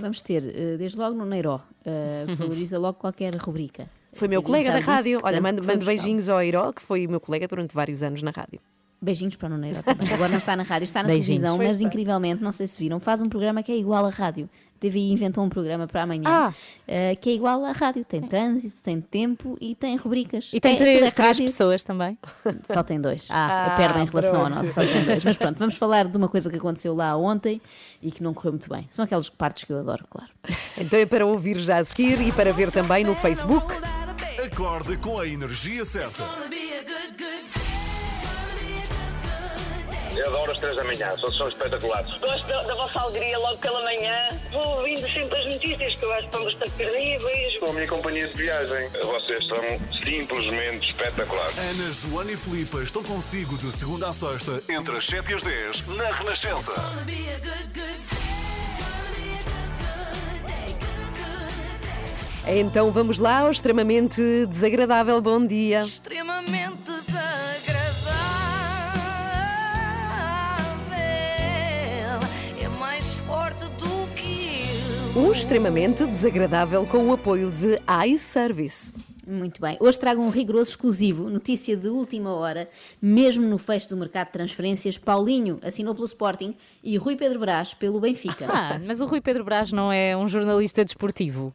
[0.00, 3.86] Vamos ter, eh, desde logo no Neiró, eh, que valoriza logo qualquer rubrica.
[4.14, 5.21] Foi meu colega da rádio.
[5.23, 8.30] Olha, mando, mando beijinhos ao Herói, que foi o meu colega durante vários anos na
[8.30, 8.61] rádio.
[9.04, 9.75] Beijinhos para o também.
[10.14, 11.42] Agora não está na rádio, está na Beijinhos.
[11.42, 14.49] televisão, mas incrivelmente, não sei se viram, faz um programa que é igual à rádio.
[14.88, 16.52] TVI inventou um programa para amanhã Ah.
[16.86, 18.04] eh, que é igual à rádio.
[18.04, 20.50] Tem trânsito, tem tempo e tem rubricas.
[20.52, 22.18] E tem é, três, é três rádio, pessoas também.
[22.70, 23.26] Só tem dois.
[23.30, 23.72] Ah.
[23.72, 24.56] Ah, perdem em relação ao pronto.
[24.56, 25.24] nosso, só tem dois.
[25.24, 27.60] Mas pronto, vamos falar de uma coisa que aconteceu lá ontem
[28.02, 28.86] e que não correu muito bem.
[28.90, 30.30] São aquelas partes que eu adoro, claro.
[30.76, 33.74] Então é para ouvir já a seguir e para ver também no Facebook.
[34.44, 36.24] Acorde com a energia certa.
[40.16, 42.16] Eu adoro as três da manhã, são, são espetaculares.
[42.18, 44.14] Gosto da, da vossa alegria logo pela manhã.
[44.52, 47.59] Vou ouvindo sempre as notícias que eu acho que estão bastante terríveis.
[47.59, 48.88] São a minha companhia de viagem.
[49.02, 49.58] Vocês são
[50.04, 51.58] simplesmente espetaculares.
[51.58, 55.43] Ana, Joana e Filipe estão consigo de segunda a sexta, entre as 7 e as
[55.43, 56.73] 10, na Renascença.
[62.47, 65.21] Então vamos lá ao extremamente desagradável.
[65.21, 65.80] Bom dia.
[65.80, 67.83] Extremamente desagradável.
[75.16, 78.92] Um extremamente desagradável com o apoio de iService.
[79.24, 79.76] Muito bem.
[79.78, 82.68] Hoje trago um rigoroso exclusivo, notícia de última hora,
[83.00, 87.72] mesmo no fecho do mercado de transferências, Paulinho assinou pelo Sporting e Rui Pedro Brás
[87.72, 88.46] pelo Benfica.
[88.50, 91.54] Ah, mas o Rui Pedro Brás não é um jornalista desportivo.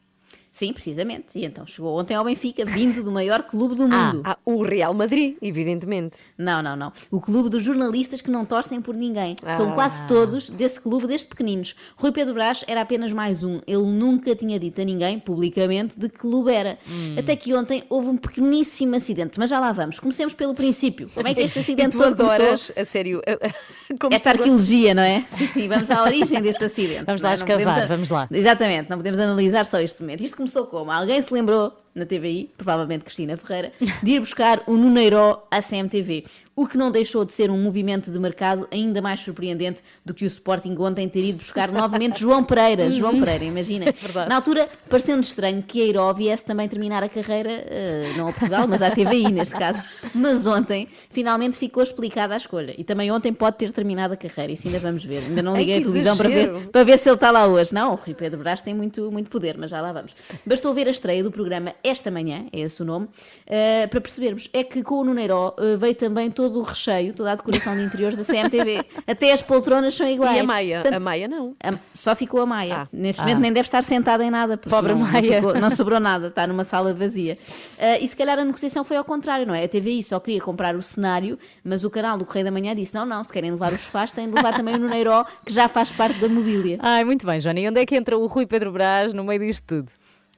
[0.52, 1.38] Sim, precisamente.
[1.38, 4.22] E então chegou ontem ao Benfica, vindo do maior clube do mundo.
[4.26, 6.18] Ah, o Real Madrid, evidentemente.
[6.38, 6.92] Não, não, não.
[7.12, 9.36] O clube dos jornalistas que não torcem por ninguém.
[9.56, 9.74] São Ah.
[9.74, 11.76] quase todos desse clube, desde pequeninos.
[11.96, 13.60] Rui Pedro Brás era apenas mais um.
[13.68, 16.78] Ele nunca tinha dito a ninguém, publicamente, de que clube era.
[16.90, 17.16] Hum.
[17.20, 19.38] Até que ontem houve um pequeníssimo acidente.
[19.38, 20.00] Mas já lá vamos.
[20.00, 21.10] Comecemos pelo princípio.
[21.14, 22.36] Como é que este E acidente tu todo começou?
[22.44, 23.22] adoras, a sério.
[24.00, 25.24] como Esta tu- arqueologia, não é?
[25.28, 27.06] Sim, sim, vamos à origem deste acidente.
[27.06, 27.32] Vamos lá é?
[27.32, 28.28] Não escavar, podemos vamos lá.
[28.32, 30.22] Exatamente, não podemos analisar só este momento.
[30.24, 30.90] Isto começou como?
[30.90, 33.72] Alguém se lembrou, na TVI, provavelmente Cristina Ferreira,
[34.02, 36.24] de ir buscar o Nuneiró à CMTV.
[36.56, 40.26] O que não deixou de ser um movimento de mercado ainda mais surpreendente do que
[40.26, 42.92] o Sporting ontem ter ido buscar novamente João Pereira.
[42.92, 43.86] João Pereira, imagina.
[44.28, 48.34] Na altura, pareceu-nos estranho que a Eiró viesse também terminar a carreira, eh, não a
[48.34, 49.82] Portugal, mas à TVI neste caso.
[50.14, 52.76] Mas ontem, finalmente ficou explicada a escolha.
[52.78, 55.24] E também ontem pode ter terminado a carreira, isso ainda vamos ver.
[55.24, 57.48] Ainda não Ai, liguei a que televisão para ver, para ver se ele está lá
[57.48, 57.74] hoje.
[57.74, 60.14] Não, o Rui Pedro Brás tem muito, muito poder, mas já lá vamos.
[60.46, 64.50] Bastou ver a estreia do programa Esta Manhã, é esse o nome, uh, para percebermos.
[64.54, 67.84] É que com o Nuneiró uh, veio também todo o recheio, toda a decoração de
[67.84, 68.84] interiores da CMTV.
[69.08, 70.38] Até as poltronas são iguais.
[70.38, 70.76] E a Maia?
[70.82, 71.56] Portanto, a Maia não.
[71.64, 72.76] A, só ficou a Maia.
[72.84, 72.88] Ah.
[72.92, 73.26] Neste Ah.
[73.26, 74.58] momento nem deve estar sentada em nada.
[74.58, 75.36] porque Pobre não, não Maia.
[75.36, 77.38] ficou- Não, sobrou nada, está numa sala vazia.
[77.78, 79.64] Uh, e se calhar a negociação foi ao contrário, não é?
[79.64, 82.94] A TVI só queria comprar o cenário, mas o canal do Correio da Manhã disse:
[82.96, 85.68] não, não, se querem levar os sofás, têm de levar também o Nuneiró, que já
[85.68, 86.78] faz parte da mobília.
[86.82, 87.60] Ai, muito bem, Joana.
[87.60, 89.92] E onde é que entra o Rui Pedro Brás no meio disto tudo?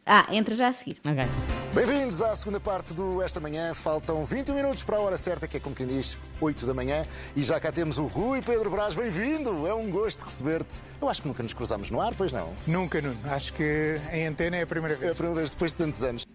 [0.05, 0.99] Ah, entra já a seguir.
[1.05, 1.25] Ok.
[1.73, 3.73] Bem-vindos à segunda parte do Esta Manhã.
[3.73, 7.05] Faltam 21 minutos para a hora certa, que é como quem diz, 8 da manhã.
[7.35, 8.95] E já cá temos o Rui Pedro Brás.
[8.95, 9.65] Bem-vindo!
[9.67, 10.81] É um gosto receber-te.
[10.99, 12.51] Eu acho que nunca nos cruzamos no ar, pois não?
[12.67, 13.17] Nunca, Nuno.
[13.25, 15.17] Acho que em antena é a primeira É a vez.
[15.17, 16.25] primeira vez depois de tantos anos.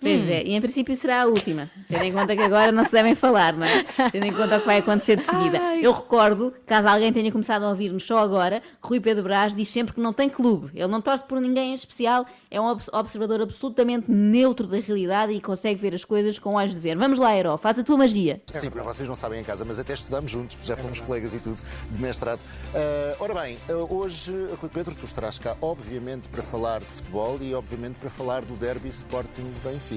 [0.00, 2.92] Pois é, e em princípio será a última, tendo em conta que agora não se
[2.92, 3.82] devem falar, não é?
[4.10, 5.58] Tendo em conta o que vai acontecer de seguida.
[5.80, 9.92] Eu recordo, caso alguém tenha começado a ouvir-nos só agora, Rui Pedro Brás diz sempre
[9.94, 10.70] que não tem clube.
[10.74, 15.32] Ele não torce por ninguém em especial, é um obs- observador absolutamente neutro da realidade
[15.32, 16.96] e consegue ver as coisas com olhos de ver.
[16.96, 18.40] Vamos lá, Heró, faz a tua magia.
[18.54, 21.38] Sim, para vocês não sabem em casa, mas até estudamos juntos, já fomos colegas e
[21.38, 21.58] tudo,
[21.90, 22.40] de mestrado.
[22.74, 27.38] Ah, ora bem, ah, hoje, Rui Pedro, tu estarás cá, obviamente, para falar de futebol
[27.42, 29.89] e, obviamente, para falar do derby Sporting Benfica.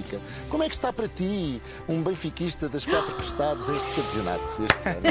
[0.49, 4.63] Como é que está para ti, um benfiquista das quatro prestados, este campeonato?
[4.63, 5.01] Este ano?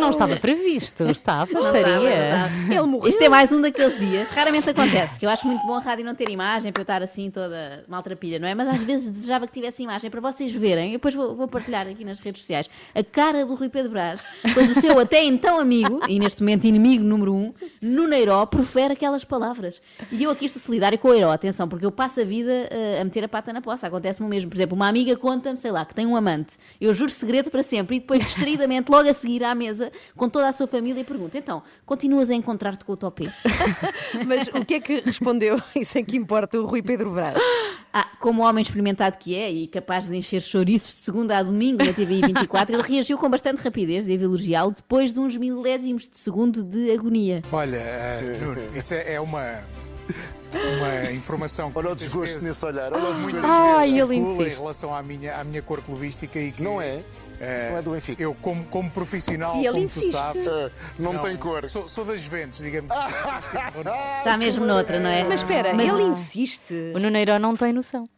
[0.00, 2.48] Não estava previsto, estava, estaria.
[2.68, 3.08] Ele morreu.
[3.08, 6.04] Isto é mais um daqueles dias, raramente acontece, que eu acho muito bom a rádio
[6.04, 8.54] não ter imagem para eu estar assim toda maltrapilha, não é?
[8.54, 11.86] Mas às vezes desejava que tivesse imagem para vocês verem, e depois vou, vou partilhar
[11.86, 15.58] aqui nas redes sociais, a cara do Rui Pedro Brás, quando o seu até então
[15.58, 19.80] amigo, e neste momento inimigo número um, no Neiró, profere aquelas palavras.
[20.10, 22.93] E eu aqui estou solidário com o Eiró, atenção, porque eu passo a vida eh,
[23.00, 24.50] a meter a pata na poça, acontece-me o mesmo.
[24.50, 27.62] Por exemplo, uma amiga conta-me, sei lá, que tem um amante, eu juro segredo para
[27.62, 31.04] sempre, e depois distraidamente, logo a seguir à mesa, com toda a sua família, e
[31.04, 33.32] pergunta, então, continuas a encontrar-te com o Topé?
[34.26, 35.60] Mas o que é que respondeu?
[35.74, 37.40] Isso é que importa o Rui Pedro Brás.
[37.92, 41.84] Ah, como homem experimentado que é e capaz de encher chouriços de segunda a domingo
[41.84, 46.18] na TVI 24, ele reagiu com bastante rapidez, devo elogiá-lo, depois de uns milésimos de
[46.18, 47.42] segundo de agonia.
[47.52, 49.62] Olha, eh, Nuno, isso é é uma,
[50.58, 53.46] uma informação que Olha o desgosto vezes- nesse olhar, olha o muitas desgosto.
[53.46, 54.58] Ai, vezes ele circula em insiste.
[54.60, 57.00] relação à minha, à minha cor clubística e que Não é?
[57.40, 58.22] eh, Não é do Benfica.
[58.22, 60.10] Eu, como, como profissional, E ele como insiste.
[60.12, 61.68] tu sabes, Ah, não, tem cor.
[61.68, 62.90] Sou, sou das Juventus, digamos.
[64.18, 65.24] Está mesmo noutra, não é?
[65.24, 66.92] Mas espera, Mas- ele insiste.
[66.94, 68.08] O Nuneiro não tem noção.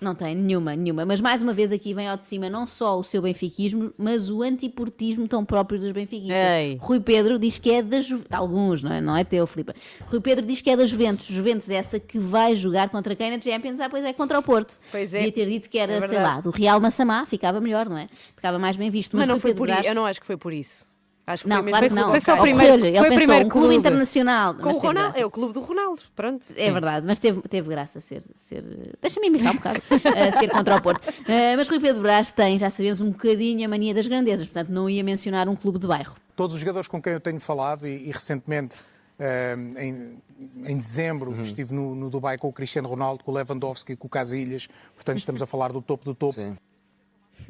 [0.00, 1.04] Não tem nenhuma, nenhuma.
[1.04, 4.30] Mas mais uma vez aqui vem ao de cima não só o seu benfiquismo, mas
[4.30, 6.36] o antiportismo tão próprio dos benfiquistas.
[6.36, 6.78] Ei.
[6.80, 8.32] Rui Pedro diz que é da Juventus.
[8.32, 9.00] Alguns, não é?
[9.00, 9.72] Não é teu, Filipe.
[10.06, 11.26] Rui Pedro diz que é da Juventus.
[11.26, 13.80] Juventus é essa que vai jogar contra quem na Champions?
[13.80, 14.76] Ah, pois é, contra o Porto.
[14.90, 15.18] Pois é.
[15.18, 17.26] Devia ter dito que era, É sei lá, do Real Massamá.
[17.26, 18.08] Ficava melhor, não é?
[18.12, 19.16] Ficava mais bem visto.
[19.16, 19.88] Mas não Rui foi Pedro por isso.
[19.88, 20.86] Eu não acho que foi por isso.
[21.30, 22.10] Acho que Não, foi mesmo claro que Foi- não.
[22.10, 23.74] foi só o primeiro- Ele foi o pensou, primeiro um clube clube.
[23.76, 24.54] internacional.
[24.54, 25.20] Com o Ronaldo, graça.
[25.20, 26.02] é o clube do Ronaldo.
[26.16, 26.46] Pronto.
[26.56, 28.22] É verdade, mas teve, teve graça ser.
[28.34, 28.64] ser
[29.00, 29.78] Deixa-me embirrar um bocado.
[30.16, 31.06] eh, ser contra o Porto.
[31.28, 34.46] Eh, mas Rui Pedro Brás tem, já sabemos, um bocadinho a mania das grandezas.
[34.46, 36.14] Portanto, não ia mencionar um clube de bairro.
[36.34, 38.76] Todos os jogadores com quem eu tenho falado e, e recentemente,
[39.18, 40.18] eh, em,
[40.64, 44.10] em dezembro, estive no, no Dubai com o Cristiano Ronaldo, com o Lewandowski, com o
[44.10, 44.66] Casilhas.
[44.94, 46.34] Portanto, estamos a falar do topo do topo.
[46.40, 46.56] Sim.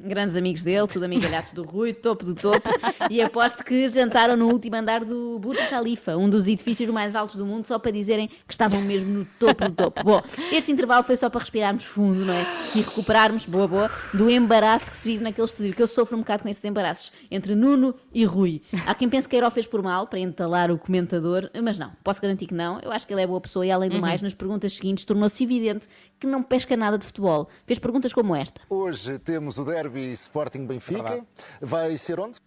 [0.01, 2.69] Grandes amigos dele, tudo amigalhaços do Rui, topo do topo.
[3.11, 7.35] E aposto que jantaram no último andar do Burj Khalifa, um dos edifícios mais altos
[7.35, 10.05] do mundo, só para dizerem que estavam mesmo no topo do topo.
[10.05, 12.47] Bom, este intervalo foi só para respirarmos fundo, não é?
[12.77, 16.21] E recuperarmos, boa, boa, do embaraço que se vive naquele estúdio, que eu sofro um
[16.21, 18.63] bocado com estes embaraços entre Nuno e Rui.
[18.87, 22.23] Há quem pense que Eiro fez por mal, para entalar o comentador, mas não, posso
[22.23, 22.79] garantir que não.
[22.81, 25.43] Eu acho que ele é boa pessoa e, além do mais, nas perguntas seguintes tornou-se
[25.43, 25.89] evidente
[26.21, 27.49] que não pesca nada de futebol.
[27.67, 28.61] Fez perguntas como esta.
[28.69, 31.03] Hoje temos o derby Sporting Benfica.
[31.03, 31.27] Verdade.
[31.61, 32.39] Vai ser onde?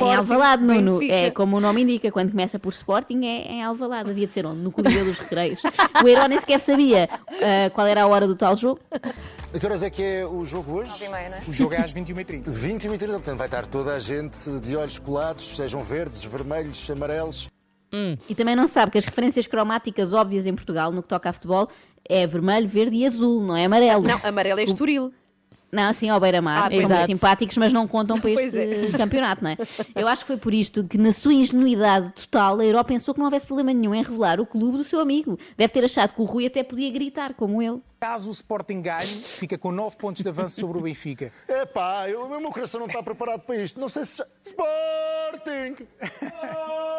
[0.00, 0.98] Em Alvalade, Nuno.
[0.98, 1.14] Benfica.
[1.14, 4.10] É como o nome indica, quando começa por Sporting é em Alvalade.
[4.10, 4.60] Havia de ser onde?
[4.60, 5.62] No Coliseu dos Recreios.
[6.02, 8.80] O Herói nem sequer sabia ah, qual era a hora do tal jogo.
[8.92, 10.92] A que horas é que é o jogo hoje?
[11.46, 12.44] O jogo é às 21h30.
[12.48, 16.90] 20 e 30, portanto vai estar toda a gente de olhos colados, sejam verdes, vermelhos,
[16.90, 17.48] amarelos.
[18.28, 21.32] E também não sabe que as referências cromáticas óbvias em Portugal, no que toca a
[21.32, 21.68] futebol,
[22.08, 24.02] é vermelho, verde e azul, não é amarelo.
[24.02, 25.12] Não, amarelo é Estoril.
[25.74, 28.90] Não, assim ao beira-mar, Ah, são simpáticos, mas não contam para este é.
[28.98, 29.56] campeonato, não é?
[29.96, 33.18] Eu acho que foi por isto que, na sua ingenuidade total, a Europa pensou que
[33.20, 35.38] não houvesse problema nenhum em revelar o clube do seu amigo.
[35.56, 37.80] Deve ter achado que o Rui até podia gritar, como ele.
[37.98, 41.32] Caso o Sporting ganhe, fica com 9 pontos de avanço sobre o Benfica.
[41.48, 43.80] Epá, eu, o meu coração não está preparado para isto.
[43.80, 44.22] Não sei se.
[44.44, 45.86] Sporting!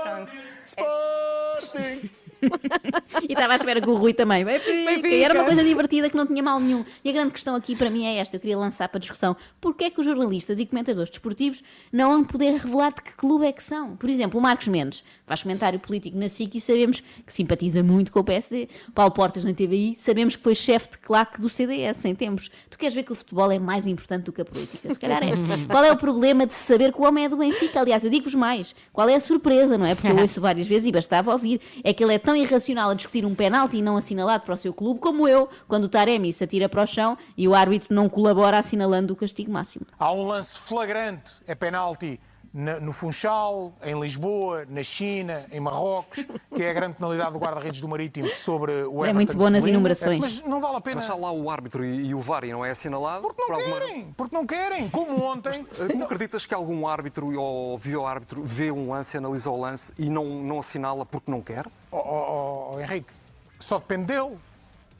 [0.04, 0.32] Pronto.
[0.66, 2.10] Sporting!
[3.28, 4.46] e estava à espera que o Rui também.
[4.46, 4.72] Benfica.
[4.72, 5.08] Benfica.
[5.08, 6.86] E era uma coisa divertida que não tinha mal nenhum.
[7.04, 9.36] E a grande questão aqui para mim é esta: eu queria lançar para discussão.
[9.60, 13.46] Porquê é que os jornalistas e comentadores desportivos não vão poder revelar de que clube
[13.46, 13.96] é que são?
[13.96, 18.12] Por exemplo, o Marcos Mendes faz comentário político na SIC e sabemos que simpatiza muito
[18.12, 18.68] com o PSD.
[18.94, 22.50] Paulo Portas na TVI, sabemos que foi chefe de claque do CDS em tempos.
[22.70, 24.94] Tu queres ver que o futebol é mais importante do que a política?
[24.94, 25.32] Se calhar é.
[25.70, 27.80] Qual é o problema de saber que o homem é do Benfica?
[27.80, 28.76] Aliás, eu digo-vos mais.
[28.92, 29.96] Qual é a surpresa, não é?
[29.96, 31.62] Porque eu ouço várias vezes e bastava ouvir.
[31.84, 34.74] É que ele é tão irracional a discutir um penalti não assinalado para o seu
[34.74, 38.10] clube como eu, quando o Taremi se atira para o chão e o árbitro não
[38.10, 39.86] colabora assinalando o castigo máximo.
[39.98, 42.20] Há um lance flagrante, é penalti
[42.54, 47.40] na- no Funchal, em Lisboa, na China, em Marrocos, que é a grande penalidade do
[47.40, 49.06] guarda-redes do Marítimo sobre o Everton.
[49.06, 50.20] É muito bom nas enumerações.
[50.22, 50.96] Mas não vale a pena.
[50.98, 53.24] Mas está lá o árbitro e, e o VAR e não é assinalado?
[53.24, 54.90] Porque não por alguma querem, porque não querem.
[54.90, 55.66] Como ontem.
[55.80, 60.10] Eh, Não acreditas que algum árbitro ou vídeo-árbitro vê um lance, analisa o lance e
[60.10, 61.66] não, não assinala porque não quer?
[61.92, 63.12] Oh, oh, oh, Henrique,
[63.60, 64.38] só depende dele.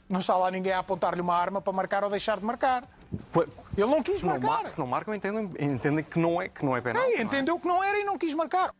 [0.08, 2.84] Não está lá ninguém a apontar-lhe uma arma para marcar ou deixar de marcar.
[3.76, 4.46] Ele não quis se não, marcar.
[4.48, 7.02] mar- se não marcam, entendem, entendem que, não é, que não é penal.
[7.02, 8.72] Ei, entendeu que não era e não quis marcar.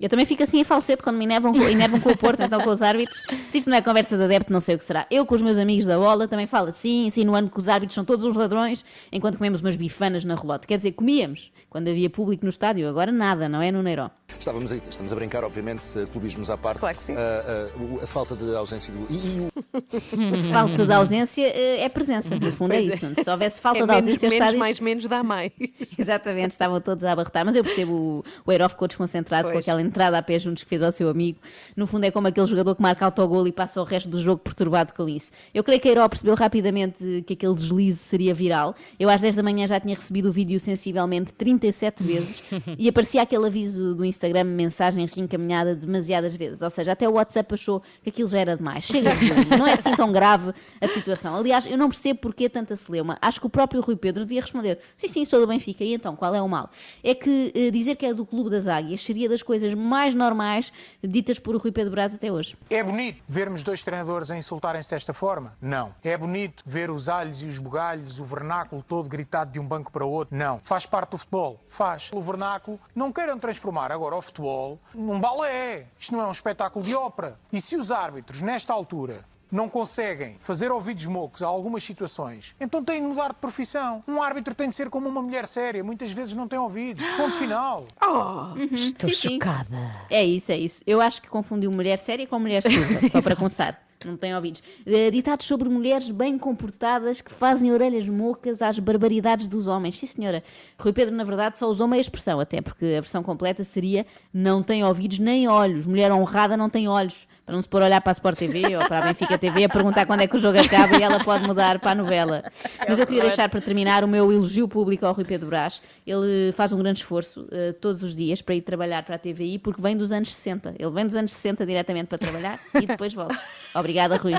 [0.00, 2.60] Eu também fico assim em falsete quando me enervam, com- enervam com o Porto, então
[2.60, 3.22] com os árbitros.
[3.50, 5.06] Se isto não é conversa de adepto, não sei o que será.
[5.10, 8.04] Eu com os meus amigos da bola também falo assim, insinuando que os árbitros são
[8.04, 10.66] todos uns ladrões, enquanto comemos umas bifanas na relota.
[10.66, 14.10] Quer dizer, comíamos quando havia público no estádio, agora nada, não é no Neiró.
[14.38, 16.80] Estávamos a, estamos a brincar, obviamente, eh, clubismos à parte.
[16.80, 17.14] Claro que sim.
[17.16, 19.06] Ah, ah, o- a falta de ausência do.
[19.12, 19.54] E, o-
[20.52, 22.94] Falta de ausência eh, é presença, no fundo é Pois é.
[22.94, 23.04] isso.
[23.06, 23.22] não é?
[23.24, 24.58] Se houvesse falta É de menos, ausência, os menos, estádios...
[24.60, 25.52] mais menos dá mais.
[25.98, 27.44] Exatamente, estavam todos a abarrotar.
[27.44, 29.64] Mas eu percebo, o, o Eiro ficou desconcentrado com Pois.
[29.64, 31.38] aquela entrada a pé juntos que fez ao seu amigo.
[31.76, 34.42] No fundo, é como aquele jogador que marca autogol e passa o resto do jogo
[34.42, 35.30] perturbado com isso.
[35.52, 38.74] Eu creio que Eiro percebeu rapidamente que aquele deslize seria viral.
[38.98, 42.42] Eu às 10 da manhã já tinha recebido o vídeo sensivelmente 37 vezes
[42.78, 46.62] e aparecia aquele aviso do Instagram, mensagem reencaminhada demasiadas vezes.
[46.62, 48.84] Ou seja, até o WhatsApp achou que aquilo já era demais.
[48.84, 51.36] Chega de não é assim tão grave a situação.
[51.36, 53.18] Aliás, eu não percebo porque tanta celeuma.
[53.20, 55.84] Acho que o próprio Rui Pedro devia responder: sim, sim, sou do Benfica.
[55.84, 56.70] E então, qual é o mal?
[57.02, 60.72] É que eh, dizer que é do Clube das Águias seria das coisas mais normais
[61.02, 62.56] ditas por Rui Pedro Braz até hoje.
[62.70, 65.56] É bonito vermos dois treinadores a insultarem-se desta forma?
[65.60, 65.94] Não.
[66.02, 69.90] É bonito ver os alhos e os bugalhos, o vernáculo todo gritado de um banco
[69.90, 70.36] para o outro?
[70.36, 70.60] Não.
[70.62, 71.60] Faz parte do futebol?
[71.68, 72.10] Faz.
[72.12, 75.86] O vernáculo não queiram transformar agora o futebol num balé.
[75.98, 77.38] Isto não é um espetáculo de ópera.
[77.52, 82.82] E se os árbitros, nesta altura, não conseguem fazer ouvidos mocos a algumas situações, então
[82.84, 84.02] têm de mudar de profissão.
[84.08, 87.04] Um árbitro tem de ser como uma mulher séria, muitas vezes não tem ouvidos.
[87.16, 87.86] Ponto final.
[88.72, 89.32] Estou Sim, sim.
[89.34, 89.76] chocada.
[90.10, 90.82] É isso, é isso.
[90.86, 93.80] Eu acho que confundiu mulher séria com mulher surda, só para começar.
[94.04, 94.62] Não tem ouvidos.
[94.84, 99.98] Eh, Ditados sobre mulheres bem comportadas que fazem orelhas mocas às barbaridades dos homens.
[99.98, 100.44] Sim, senhora.
[100.78, 104.62] Rui Pedro, na verdade, só usou meia expressão, até porque a versão completa seria não
[104.62, 105.86] tem ouvidos nem olhos.
[105.86, 107.26] Mulher honrada não tem olhos.
[107.44, 109.64] Para não se pôr a olhar para a Sport TV ou para a Benfica TV
[109.64, 112.42] a perguntar quando é que o jogo acaba e ela pode mudar para a novela.
[112.88, 115.82] Mas eu queria deixar para terminar o meu elogio público ao Rui Pedro Brás.
[116.06, 119.58] Ele faz um grande esforço eh, todos os dias para ir trabalhar para a TVI
[119.58, 120.74] porque vem dos anos 60.
[120.78, 123.38] Ele vem dos anos 60 diretamente para trabalhar e depois volta.
[123.74, 124.32] Obrigada, Rui.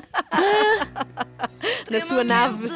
[1.92, 2.68] Na sua nave.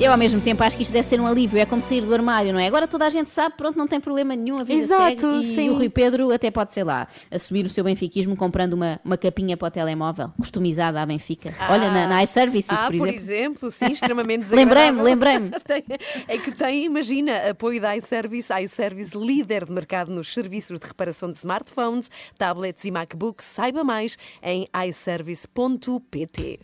[0.00, 1.58] Eu, ao mesmo tempo, acho que isto deve ser um alívio.
[1.58, 2.66] É como sair do armário, não é?
[2.66, 5.38] Agora toda a gente sabe, pronto, não tem problema nenhum, a vida Exato, segue.
[5.40, 5.68] E sim.
[5.68, 9.58] o Rui Pedro até pode, sei lá, assumir o seu benfiquismo comprando uma, uma capinha
[9.58, 11.54] para o telemóvel, customizada à Benfica.
[11.68, 13.70] Olha, na, na iServices, ah, por exemplo.
[13.70, 15.04] sim, extremamente Lembrei-me, desagradável.
[15.04, 15.50] lembrei-me.
[15.60, 15.84] Tem-
[16.26, 21.30] É que tem, imagina, apoio da iService, iService líder de mercado nos serviços de reparação
[21.30, 23.44] de smartphones, tablets e MacBooks.
[23.44, 26.58] Saiba mais em iService.pt.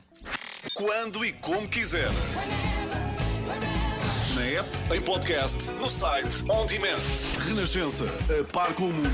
[0.75, 2.09] Quando e como quiser.
[4.55, 7.01] App, em podcast, no site, on demand.
[7.49, 8.05] Renascença,
[8.41, 9.11] a par com o mundo,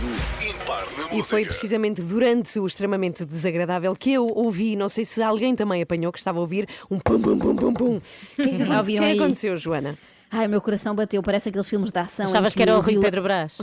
[0.47, 1.17] impar na música.
[1.17, 5.81] E foi precisamente durante o extremamente desagradável que eu ouvi, não sei se alguém também
[5.81, 7.97] apanhou que estava a ouvir um pum pum pum pum pum.
[8.39, 9.99] O que é que, aconte- Ouviram que é aconteceu, Joana?
[10.35, 12.25] Ai, meu coração bateu, parece aqueles filmes de ação.
[12.25, 13.59] em Achavas que era o Rui Pedro Brás?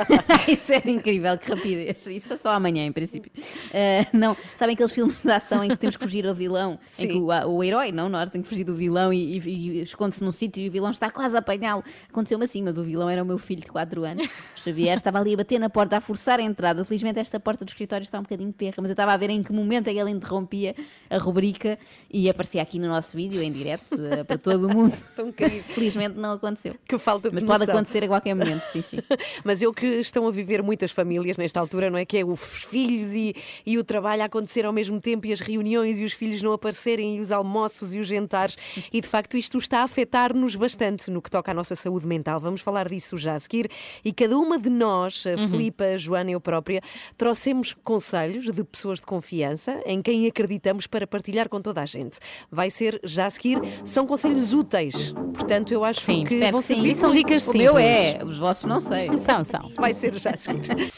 [0.48, 2.06] Isso era incrível, que rapidez.
[2.06, 3.30] Isso é só amanhã, em princípio.
[3.72, 6.78] Eh, não, sabem aqueles filmes de ação em que temos que fugir ao vilão?
[6.98, 7.20] Em que Sim.
[7.20, 10.32] o, o herói, não, nós temos que fugir do vilão e, e- e esconde-se num
[10.32, 11.84] sítio e o vilão está quase a apanhá-lo.
[12.08, 14.26] Aconteceu-me assim, mas o vilão era o meu filho de 4 anos.
[14.26, 16.84] O Xavier estava ali a bater na porta, a forçar a entrada.
[16.84, 19.42] Felizmente esta porta do escritório está um bocadinho perra, mas eu estava a ver em
[19.42, 20.74] que momento é que ele interrompia
[21.10, 21.78] a rubrica
[22.10, 24.94] e aparecia aqui no nosso vídeo, em direto, eh, para todo o mundo.
[25.14, 25.64] Tão querido.
[25.64, 26.74] Felizmente infelizmente não aconteceu.
[26.86, 28.98] Que falta de Mas pode acontecer a qualquer momento, sim, sim.
[29.44, 32.04] Mas eu que estão a viver muitas famílias nesta altura, não é?
[32.04, 33.34] Que é os filhos e,
[33.66, 36.52] e o trabalho a acontecer ao mesmo tempo e as reuniões e os filhos não
[36.52, 38.56] aparecerem e os almoços e os jantares.
[38.92, 42.40] E de facto isto está a afetar-nos bastante no que toca à nossa saúde mental.
[42.40, 43.70] Vamos falar disso já a seguir.
[44.04, 45.48] E cada uma de nós, a Uhum.
[45.48, 46.80] Filipa, a Joana e eu própria,
[47.18, 52.18] trouxemos conselhos de pessoas de confiança em quem acreditamos para partilhar com toda a gente.
[52.50, 53.58] Vai ser já a seguir.
[53.84, 55.12] São conselhos úteis.
[55.34, 56.86] Portanto, eu acho Sim, que é vão que ser sim.
[56.86, 58.28] E são dicas O meu é, simples.
[58.30, 59.10] os vossos não sei.
[59.18, 59.70] São, são.
[59.76, 60.92] Vai ser já a seguir.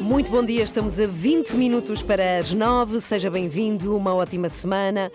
[0.00, 3.00] Muito bom dia, estamos a 20 minutos para as 9.
[3.00, 5.10] Seja bem-vindo, uma ótima semana.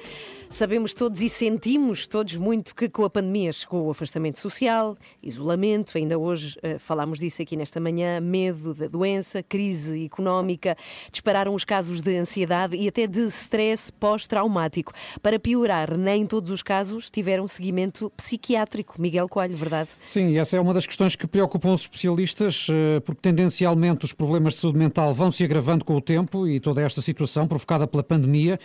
[0.54, 5.98] Sabemos todos e sentimos todos muito que com a pandemia chegou o afastamento social, isolamento,
[5.98, 10.78] ainda hoje eh, falámos disso aqui nesta manhã, medo da doença, crise económica,
[11.12, 14.94] dispararam os casos de ansiedade e até de stress pós-traumático.
[15.24, 19.02] Para piorar, nem todos os casos tiveram seguimento psiquiátrico.
[19.02, 19.90] Miguel Coelho, verdade?
[20.06, 24.54] Sim, essa é uma das questões que preocupam os especialistas, eh, porque tendencialmente os problemas
[24.54, 28.04] de saúde mental vão se agravando com o tempo e toda esta situação provocada pela
[28.04, 28.60] pandemia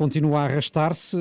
[0.00, 1.14] continua a arrastar-se,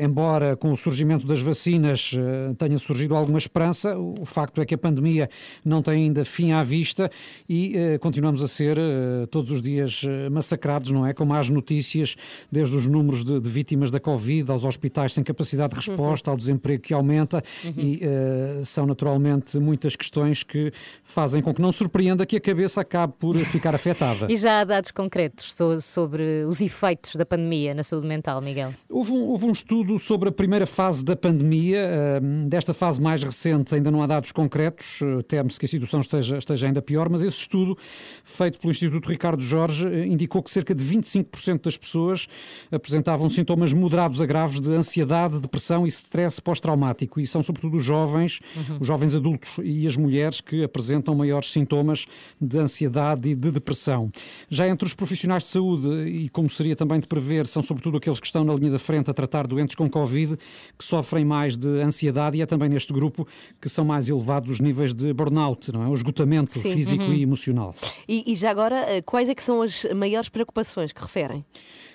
[0.00, 4.74] embora com o surgimento das vacinas eh, tenha surgido alguma esperança, o facto é que
[4.74, 5.28] a pandemia
[5.64, 7.10] não tem ainda fim à vista
[7.48, 11.12] e eh, continuamos a ser eh, todos os dias eh, massacrados, não é?
[11.12, 12.16] Com más notícias,
[12.50, 16.36] desde os números de, de vítimas da Covid, aos hospitais sem capacidade de resposta, ao
[16.36, 17.42] desemprego que aumenta
[17.76, 20.72] e eh, são naturalmente muitas questões que
[21.04, 24.26] fazem com que não surpreenda que a cabeça acabe por ficar afetada.
[24.36, 28.72] E já há dados concretos so- sobre os efeitos da pandemia na saúde mental, Miguel?
[28.90, 32.22] Houve um, houve um estudo sobre a primeira fase da pandemia.
[32.48, 36.66] desta fase mais recente ainda não há dados concretos, teme-se que a situação esteja, esteja
[36.66, 37.76] ainda pior, mas esse estudo,
[38.24, 42.26] feito pelo Instituto Ricardo Jorge, eh, indicou que cerca de 25% das pessoas
[42.72, 47.20] apresentavam sintomas moderados a graves de ansiedade, depressão e stress pós-traumático.
[47.20, 48.40] E são sobretudo os jovens,
[48.80, 52.06] os jovens adultos e as mulheres que apresentam maiores sintomas
[52.40, 54.10] de ansiedade e de depressão.
[54.48, 58.18] Já entre os profissionais de saúde, e como seria também de prever, são sobretudo aqueles
[58.18, 60.36] que estão na linha da frente a tratar doentes com Covid,
[60.78, 63.26] que sofrem mais de ansiedade, e é também neste grupo
[63.60, 65.88] que são mais elevados os níveis de burnout, não é?
[65.88, 66.72] O esgotamento Sim.
[66.72, 67.12] físico Uhum.
[67.12, 67.74] e emocional.
[68.08, 71.44] E, e já agora, eh, quais é que são as maiores preocupações que referem?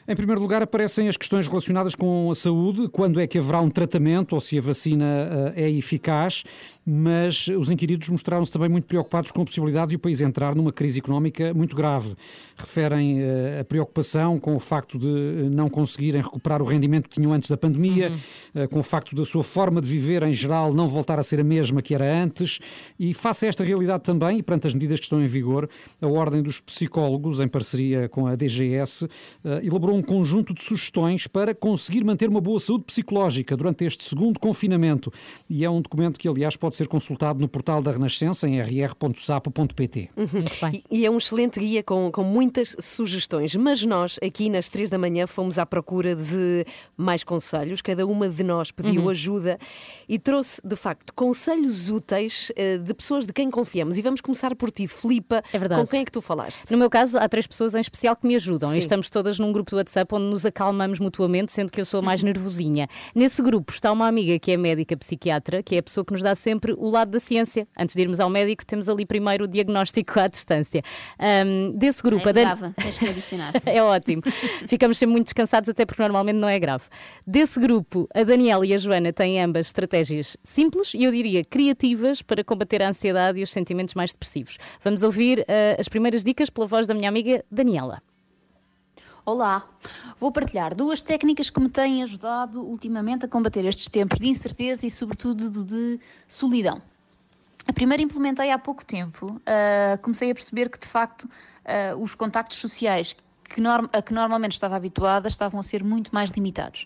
[0.07, 3.69] Em primeiro lugar, aparecem as questões relacionadas com a saúde, quando é que haverá um
[3.69, 6.43] tratamento ou se a vacina eh, é eficaz,
[6.85, 10.71] mas os inquiridos mostraram-se também muito preocupados com a possibilidade de o país entrar numa
[10.71, 12.15] crise económica muito grave.
[12.57, 17.19] Referem eh, a preocupação com o facto de eh, não conseguirem recuperar o rendimento que
[17.19, 18.11] tinham antes da pandemia,
[18.55, 21.39] eh, com o facto da sua forma de viver em geral não voltar a ser
[21.39, 22.59] a mesma que era antes,
[22.99, 25.69] e face a esta realidade também, e perante as medidas que estão em vigor,
[26.01, 29.07] a Ordem dos Psicólogos, em parceria com a DGS,
[29.45, 29.59] eh,
[29.91, 34.39] elaborou um conjunto de sugestões para conseguir manter uma boa saúde psicológica durante este segundo
[34.39, 35.11] confinamento.
[35.49, 40.09] E é um documento que, aliás, pode ser consultado no portal da Renascença em rr.sapo.pt.
[40.73, 43.55] E, e é um excelente guia com, com muitas sugestões.
[43.55, 47.81] Mas nós, aqui nas três da manhã, fomos à procura de mais conselhos.
[47.81, 49.09] Cada uma de nós pediu Uhum.
[49.09, 49.57] ajuda
[50.07, 53.97] e trouxe, de facto, conselhos úteis eh, de pessoas de quem confiamos.
[53.97, 55.43] E vamos começar por ti, Filipa.
[55.51, 55.81] É verdade.
[55.81, 56.69] Com quem é que tu falaste?
[56.69, 58.75] No meu caso, há três pessoas em especial que me ajudam Sim.
[58.75, 62.01] e estamos todas num grupo do WhatsApp onde nos acalmamos mutuamente, sendo que eu sou
[62.01, 62.87] mais nervosinha.
[63.13, 66.21] Nesse grupo está uma amiga que é médica psiquiatra, que é a pessoa que nos
[66.21, 67.67] dá sempre o lado da ciência.
[67.77, 70.81] Antes de irmos ao médico, temos ali primeiro o diagnóstico à distância.
[71.19, 73.53] Ahm, desse grupo, É Dan- grave, tens que adicionar.
[73.65, 74.21] é ótimo.
[74.67, 76.85] Ficamos sempre muito descansados, até porque normalmente não é grave.
[77.25, 82.21] Desse grupo, a Daniela e a Joana têm ambas estratégias simples e eu diria criativas
[82.21, 84.57] para combater a ansiedade e os sentimentos mais depressivos.
[84.83, 88.01] Vamos ouvir eh, as primeiras dicas pela voz da minha amiga Daniela.
[89.31, 89.65] Olá,
[90.19, 94.85] vou partilhar duas técnicas que me têm ajudado ultimamente a combater estes tempos de incerteza
[94.85, 96.81] e, sobretudo, de, solidão.
[97.65, 99.41] A primeira implementei há pouco tempo.
[99.45, 101.29] ah, comecei a perceber que, de facto,
[101.63, 103.15] ah, os contactos sociais
[103.45, 106.85] que norm- a que normalmente estava habituada estavam a ser muito mais limitados.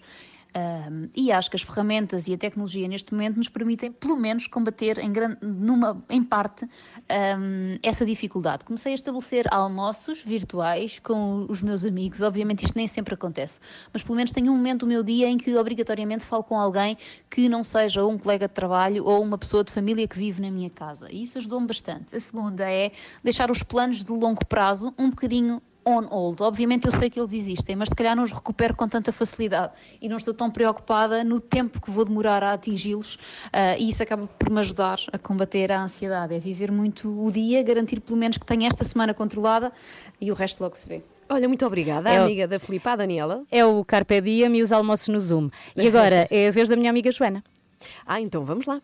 [0.58, 4.48] Um, e acho que as ferramentas e a tecnologia neste momento nos permitem, pelo menos,
[4.48, 8.64] combater em, gran- numa, em parte um, essa dificuldade.
[8.64, 12.22] Comecei a estabelecer almoços virtuais com os meus amigos.
[12.22, 13.60] Obviamente, isto nem sempre acontece,
[13.92, 16.98] mas pelo menos tenho um momento do meu dia em que obrigatoriamente falo com alguém
[17.30, 20.50] que não seja um colega de trabalho ou uma pessoa de família que vive na
[20.50, 21.12] minha casa.
[21.12, 22.16] E isso ajudou-me bastante.
[22.16, 26.42] A segunda é deixar os planos de longo prazo um bocadinho on hold.
[26.42, 29.72] Obviamente eu sei que eles existem, mas se calhar não os recupero com tanta facilidade
[30.02, 33.20] e não estou tão preocupada no tempo que vou demorar a atingi-los
[33.54, 36.34] ah, e isso acaba por me ajudar a combater a ansiedade.
[36.34, 39.72] É viver muito o dia, garantir pelo menos que tenho esta semana controlada
[40.20, 41.04] e o resto logo se vê.
[41.30, 43.44] Olha, muito obrigada, É o- amiga da Filipa, a Daniela.
[43.52, 45.50] É o Carpe Diem e os almoços no Zoom.
[45.76, 47.44] E agora é a vez da minha amiga Joana.
[48.06, 48.82] Ah, então vamos lá.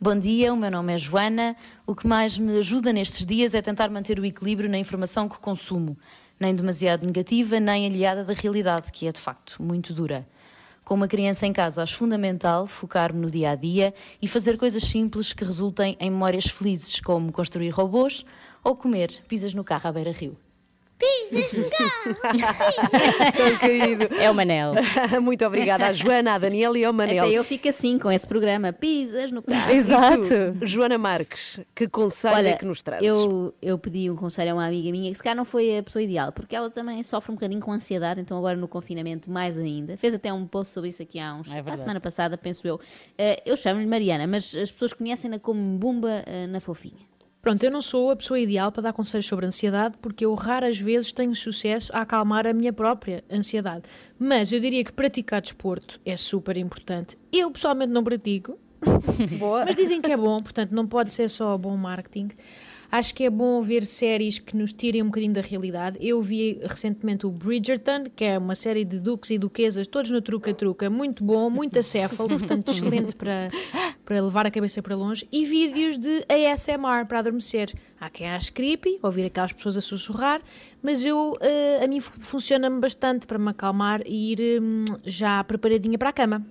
[0.00, 1.56] Bom dia, o meu nome é Joana.
[1.84, 5.36] O que mais me ajuda nestes dias é tentar manter o equilíbrio na informação que
[5.38, 5.98] consumo,
[6.38, 10.24] nem demasiado negativa, nem aliada da realidade, que é de facto muito dura.
[10.84, 14.84] Com uma criança em casa, acho fundamental focar-me no dia a dia e fazer coisas
[14.84, 18.24] simples que resultem em memórias felizes, como construir robôs
[18.62, 20.36] ou comer pizzas no carro à beira-rio.
[20.98, 23.32] Pisas no carro!
[23.36, 24.08] Tão querido.
[24.16, 24.72] É o Manel.
[25.22, 27.24] Muito obrigada à Joana, à Daniela e ao Manel.
[27.24, 29.70] Até eu fico assim com esse programa, pisas no carro.
[29.70, 30.26] Exato.
[30.62, 33.06] Joana Marques, que conselho Olha, é que nos trazes?
[33.06, 35.82] Eu, eu pedi um conselho a uma amiga minha que se calhar não foi a
[35.82, 39.56] pessoa ideal, porque ela também sofre um bocadinho com ansiedade, então agora no confinamento mais
[39.56, 39.96] ainda.
[39.96, 41.48] Fez até um post sobre isso aqui há uns.
[41.50, 42.80] É a semana passada, penso eu.
[43.16, 47.06] Eh, eu chamo-lhe Mariana, mas as pessoas conhecem-na como Bumba eh, na Fofinha.
[47.40, 50.78] Pronto, eu não sou a pessoa ideal para dar conselhos sobre ansiedade porque eu raras
[50.78, 53.84] vezes tenho sucesso a acalmar a minha própria ansiedade.
[54.18, 57.16] Mas eu diria que praticar desporto é super importante.
[57.32, 58.58] Eu pessoalmente não pratico,
[59.64, 62.30] mas dizem que é bom, portanto não pode ser só bom marketing.
[62.90, 65.98] Acho que é bom ver séries que nos tirem um bocadinho da realidade.
[66.00, 70.22] Eu vi recentemente o Bridgerton, que é uma série de duques e duquesas, todos no
[70.22, 73.50] truca-truca, muito bom, muito acéfalo, portanto excelente para,
[74.06, 75.28] para levar a cabeça para longe.
[75.30, 77.74] E vídeos de ASMR para adormecer.
[78.00, 80.40] Há quem ache creepy, ouvir aquelas pessoas a sussurrar,
[80.82, 85.44] mas eu, eh, a mim fu- funciona-me bastante para me acalmar e ir hum, já
[85.44, 86.46] preparadinha para a cama.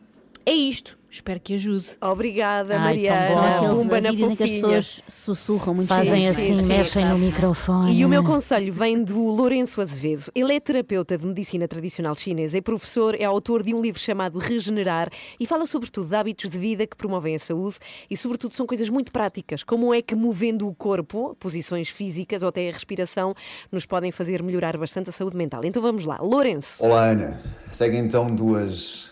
[0.48, 0.98] É isto.
[1.10, 1.88] Espero que ajude.
[2.02, 3.28] Obrigada, Ai, Mariana.
[3.28, 3.34] bom.
[3.34, 6.58] São aqueles Pumba na vídeos em que as pessoas sussurram muito Fazem cedo.
[6.60, 7.93] assim, mexem no microfone.
[7.93, 10.32] E o meu conselho vem do Lourenço Azevedo.
[10.34, 14.39] Ele é terapeuta de medicina tradicional chinesa, é professor, é autor de um livro chamado
[14.39, 17.76] Regenerar e fala sobretudo de hábitos de vida que promovem a saúde
[18.10, 22.48] e, sobretudo, são coisas muito práticas, como é que movendo o corpo, posições físicas ou
[22.48, 23.34] até a respiração,
[23.70, 25.60] nos podem fazer melhorar bastante a saúde mental.
[25.66, 26.20] Então vamos lá.
[26.22, 26.82] Lourenço.
[26.86, 27.41] Olá, Ana.
[27.70, 29.10] Seguem então duas,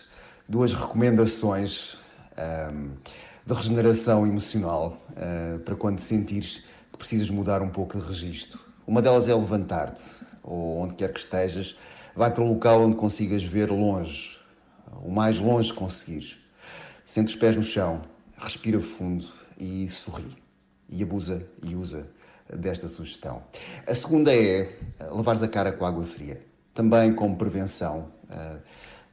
[0.48, 1.96] duas recomendações
[2.36, 2.90] ahm,
[3.44, 8.60] de regeneração emocional ah, para quando sentires que precisas mudar um pouco de registro.
[8.86, 10.08] Uma delas é levantar-te,
[10.42, 11.76] ou onde quer que estejas,
[12.14, 14.38] vai para um local onde consigas ver longe,
[15.02, 16.38] o mais longe que conseguires.
[17.04, 18.02] Sente os pés no chão,
[18.38, 19.26] respira fundo
[19.58, 20.36] e sorri.
[20.88, 22.06] E abusa e usa
[22.48, 23.42] desta sugestão.
[23.86, 26.40] A segunda é ah, lavares a cara com água fria,
[26.72, 28.58] também como prevenção ah,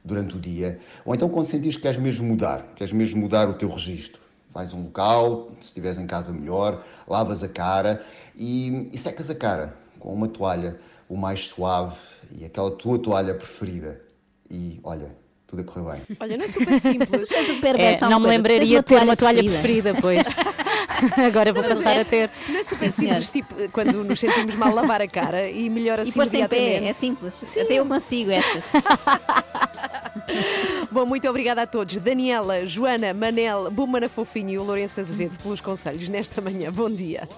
[0.04, 0.78] durante o dia.
[1.04, 4.20] Ou então quando sentires que queres mesmo mudar, queres mesmo mudar o teu registro.
[4.52, 8.04] Vais a um local, se estiveres em casa melhor, lavas a cara
[8.36, 10.78] e, e secas a cara com uma toalha
[11.08, 11.96] o mais suave
[12.30, 14.00] e aquela tua toalha preferida.
[14.50, 15.10] E olha,
[15.46, 16.16] tudo a correr bem.
[16.20, 17.30] Olha, não é super simples.
[17.78, 20.26] É, não me lembraria de ter uma toalha preferida, pois.
[21.26, 22.30] Agora vou Mas passar a ter.
[22.48, 26.10] Não é super Sim, simples, tipo, quando nos sentimos mal lavar a cara e melhora-se
[26.10, 26.88] E pôr-se em pé, imediatamente.
[26.88, 27.58] é simples.
[27.58, 28.64] Até eu consigo estas.
[30.90, 31.96] Bom, muito obrigada a todos.
[31.98, 36.70] Daniela, Joana, Manel, Bumana Fofinho e o Lourenço Azevedo pelos conselhos nesta manhã.
[36.72, 37.28] Bom dia.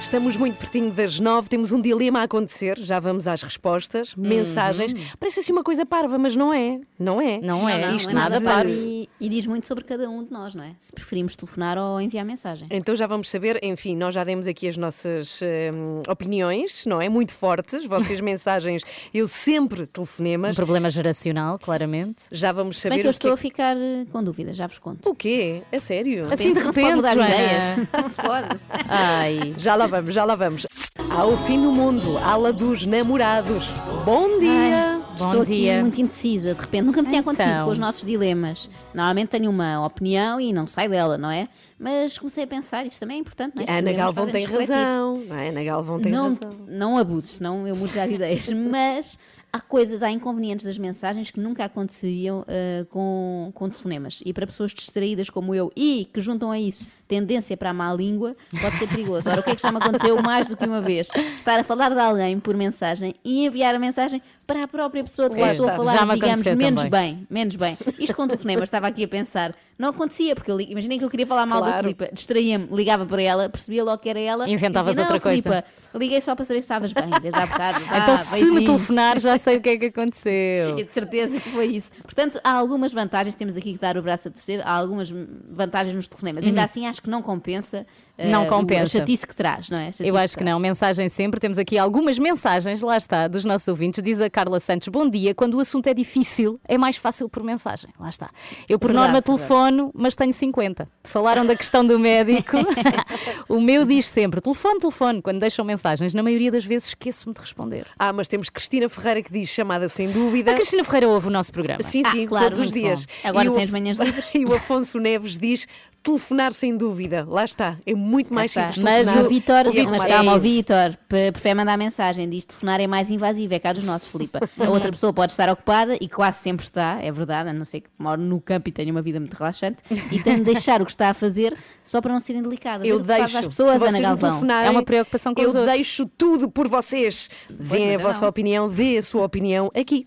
[0.00, 4.94] Estamos muito pertinho das nove, temos um dilema a acontecer, já vamos às respostas, mensagens.
[5.20, 6.80] Parece assim uma coisa parva, mas não é.
[6.98, 7.38] Não é.
[7.38, 7.86] Não é.
[7.86, 8.72] Não, Isto é nada parvo.
[8.72, 10.72] E, e diz muito sobre cada um de nós, não é?
[10.78, 12.66] Se preferimos telefonar ou enviar mensagem.
[12.70, 17.08] Então já vamos saber, enfim, nós já demos aqui as nossas hum, opiniões, não é?
[17.08, 18.82] Muito fortes, vossas mensagens,
[19.12, 20.52] eu sempre telefonemas.
[20.52, 22.24] Um problema geracional, claramente.
[22.32, 24.22] Já vamos Se bem saber que eu o que estou é a ficar eh, com
[24.24, 25.08] dúvidas, já vos conto.
[25.10, 25.62] O quê?
[25.70, 26.26] A sério?
[26.32, 27.34] Assim de Não se pode repente, mudar Joana.
[27.34, 27.88] ideias.
[27.92, 28.48] Não se pode.
[28.88, 29.54] Ai.
[29.58, 30.66] Já lá vamos, já lá vamos.
[31.10, 33.70] Ao fim do mundo, ala dos namorados.
[34.04, 35.00] Bom dia!
[35.18, 35.72] Bom Estou dia.
[35.74, 36.82] aqui muito indecisa, de repente.
[36.84, 37.64] Nunca me tinha acontecido Então.
[37.66, 38.70] com os nossos dilemas.
[38.94, 41.44] Normalmente tenho uma opinião e não sai dela, não é?
[41.78, 43.70] Mas comecei a pensar, isto também é importante, não é?
[43.70, 45.14] A Ana Galvão tem razão.
[45.28, 45.48] não é?
[45.50, 46.50] Ana Galvão tem não, razão.
[46.68, 48.48] não abuses, senão eu mudo já de ideias.
[48.54, 49.18] Mas
[49.52, 54.22] há coisas, há inconvenientes das mensagens que nunca aconteceriam eh, com, com telefonemas.
[54.24, 57.92] E para pessoas distraídas como eu e que juntam a isso tendência para a má
[57.92, 59.28] língua, pode ser perigoso.
[59.28, 61.08] Ora, o que é que já me aconteceu mais do que uma vez?
[61.36, 64.22] Estar a falar de alguém por mensagem e enviar a mensagem
[64.52, 67.14] para a própria pessoa de quem Lá estou a falar, Já me digamos, menos também.
[67.16, 67.26] bem.
[67.30, 67.78] Menos bem.
[67.98, 69.54] Isto com telefonema, estava aqui a pensar.
[69.78, 71.82] Não acontecia, porque eu imaginei que eu queria falar mal da Claro.
[71.84, 72.08] Filipa.
[72.12, 74.46] Distraía-me, ligava para ela, percebia logo que era ela.
[74.48, 77.40] e Inventavas dizia, outra "Não, coisa." Filipa, liguei só para saber se estavas bem, desde
[77.40, 77.78] há bocado.
[78.02, 80.78] então, Ah, se me telefonar, já sei o que é que aconteceu.
[80.78, 81.90] E de certeza que foi isso.
[82.02, 85.10] Portanto, há algumas vantagens, temos aqui que dar o braço a torcer, há algumas
[85.50, 86.44] vantagens nos telefonemas.
[86.44, 86.64] Ainda Uhum.
[86.64, 87.86] assim, acho que não compensa,
[88.28, 88.82] Não eh, compensa.
[88.98, 89.90] a chatice que traz, não é?
[90.00, 90.52] Eu acho que traz.
[90.52, 91.38] não, mensagem sempre.
[91.40, 94.02] Temos aqui algumas mensagens, lá está, dos nossos ouvintes.
[94.02, 95.34] Diz a Carla Santos: Bom dia.
[95.34, 97.90] Quando o assunto é difícil, é mais fácil por mensagem.
[97.98, 98.30] Lá está.
[98.68, 100.86] Eu, por Verdade, norma, telefono mas tenho 50.
[101.04, 102.56] Falaram da questão do médico.
[103.48, 106.14] o meu diz sempre: telefone, telefone, quando deixam mensagens.
[106.14, 107.86] Na maioria das vezes esqueço-me de responder.
[107.98, 110.52] Ah, mas temos Cristina Ferreira que diz chamada sem dúvida.
[110.52, 111.82] A Cristina Ferreira ouve o nosso programa.
[111.82, 113.06] Sim, sim, Ah, claro, todos os dias.
[113.06, 113.28] bom.
[113.28, 114.30] Agora E o tens Af- manhãs livres.
[114.34, 115.66] E o Afonso Neves diz
[116.02, 117.26] telefonar sem dúvida.
[117.28, 117.76] Lá está.
[117.86, 118.68] É muito mais Está.
[118.68, 120.46] simples Mas o Vitor, e mas arrumar calma, o isso.
[120.46, 124.40] Vitor prefere mandar mensagem, diz telefonar é mais invasivo, é cá dos nossos, Filipa.
[124.58, 127.80] A outra pessoa pode estar ocupada e quase sempre está, é verdade, a não ser
[127.82, 129.78] que moro no campo e tenha uma vida muito relaxante,
[130.10, 132.86] e tem de deixar o que está a fazer só para não serem delicadas.
[132.86, 133.38] Eu o faz deixo.
[133.38, 134.50] às pessoas, Se Ana Galvão.
[134.62, 135.74] É uma preocupação com eu os outros.
[135.74, 137.28] deixo tudo por vocês.
[137.48, 138.28] Dê mas a eu vossa não.
[138.28, 140.06] opinião, dê a sua opinião aqui.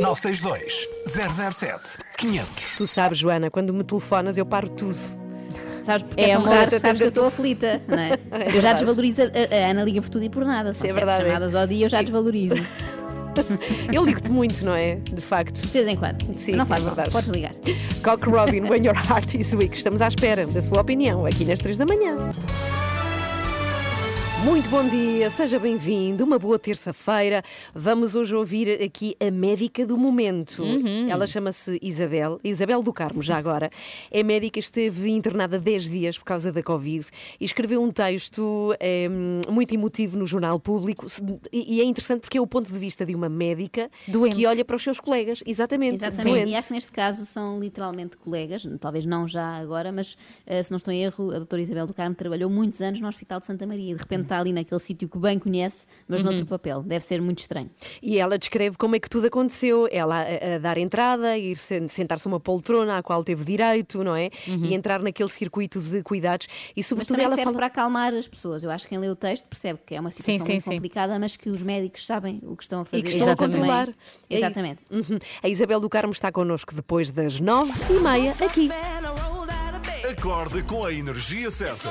[0.00, 0.88] 962
[1.42, 2.76] 007 500.
[2.76, 5.21] Tu sabes, Joana, quando me telefonas eu paro tudo.
[5.82, 6.48] Sabes porque É é, amor.
[6.68, 8.18] sabes que eu estou aflita, não é?
[8.54, 9.26] eu já desvalorizo, a,
[9.66, 11.10] a Ana liga por tudo e por nada, são É sete é.
[11.18, 12.54] chamadas ao dia, eu já desvalorizo.
[13.90, 14.96] Eu ligo-te muito, não é?
[14.96, 15.58] De facto.
[15.58, 16.36] De vez em quando, sim.
[16.36, 17.14] Sim, não faz é mal, verdade.
[17.14, 17.52] podes ligar.
[18.04, 19.74] Cock Robin, When Your Heart is Weak.
[19.74, 22.14] Estamos à espera da sua opinião aqui nas 3 da manhã.
[24.44, 26.24] Muito bom dia, seja bem-vindo.
[26.24, 27.44] Uma boa terça-feira.
[27.72, 30.64] Vamos hoje ouvir aqui a médica do momento.
[31.08, 33.70] Ela chama-se Isabel, Isabel do Carmo, já agora.
[34.10, 37.06] É médica, esteve internada 10 dias por causa da Covid
[37.40, 39.08] e escreveu um texto eh,
[39.48, 41.06] muito emotivo no Jornal Público.
[41.52, 44.34] E e é interessante porque é o ponto de vista de uma médica Doente.
[44.36, 45.42] que olha para os seus colegas.
[45.46, 45.94] Exatamente.
[45.94, 46.50] Exatamente, doente.
[46.50, 50.70] e acho que neste caso são literalmente colegas, talvez não já agora, mas eh, se
[50.72, 53.46] não estou em erro, a doutora Isabel do Carmo trabalhou muitos anos no Hospital de
[53.46, 56.26] Santa Maria e de repente está ali naquele sítio que bem conhece, mas Uhum.
[56.30, 56.82] noutro papel.
[56.82, 57.70] Deve ser muito estranho.
[58.02, 59.86] E ela descreve como é que tudo aconteceu.
[59.92, 64.02] Ela a, a dar entrada, ir sen- sentar-se a uma poltrona à qual teve direito,
[64.02, 64.30] não é?
[64.46, 66.46] E entrar naquele circuito de cuidados.
[66.74, 67.56] E sobretudo ela serve fala.
[67.56, 68.64] para acalmar as pessoas.
[68.64, 70.62] Eu acho que quem lê o texto percebe que é uma situação Sim, sim, muito
[70.64, 70.70] sim.
[70.70, 72.98] complicada, mas que os médicos sabem o que estão a fazer.
[73.00, 73.58] E que estão a Exatamente.
[73.58, 73.88] controlar.
[74.30, 74.36] É.
[74.38, 74.82] Exatamente.
[74.90, 75.18] Uhum.
[75.42, 78.70] A Isabel do Carmo está connosco depois das nove e meia aqui.
[80.10, 81.90] Acorde com a energia certa.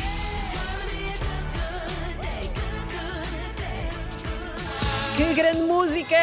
[5.15, 6.15] Que grande música!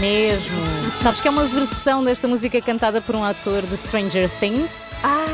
[0.00, 0.56] Mesmo.
[0.94, 4.94] Sabes que é uma versão desta música cantada por um ator de Stranger Things?
[5.02, 5.32] Ah!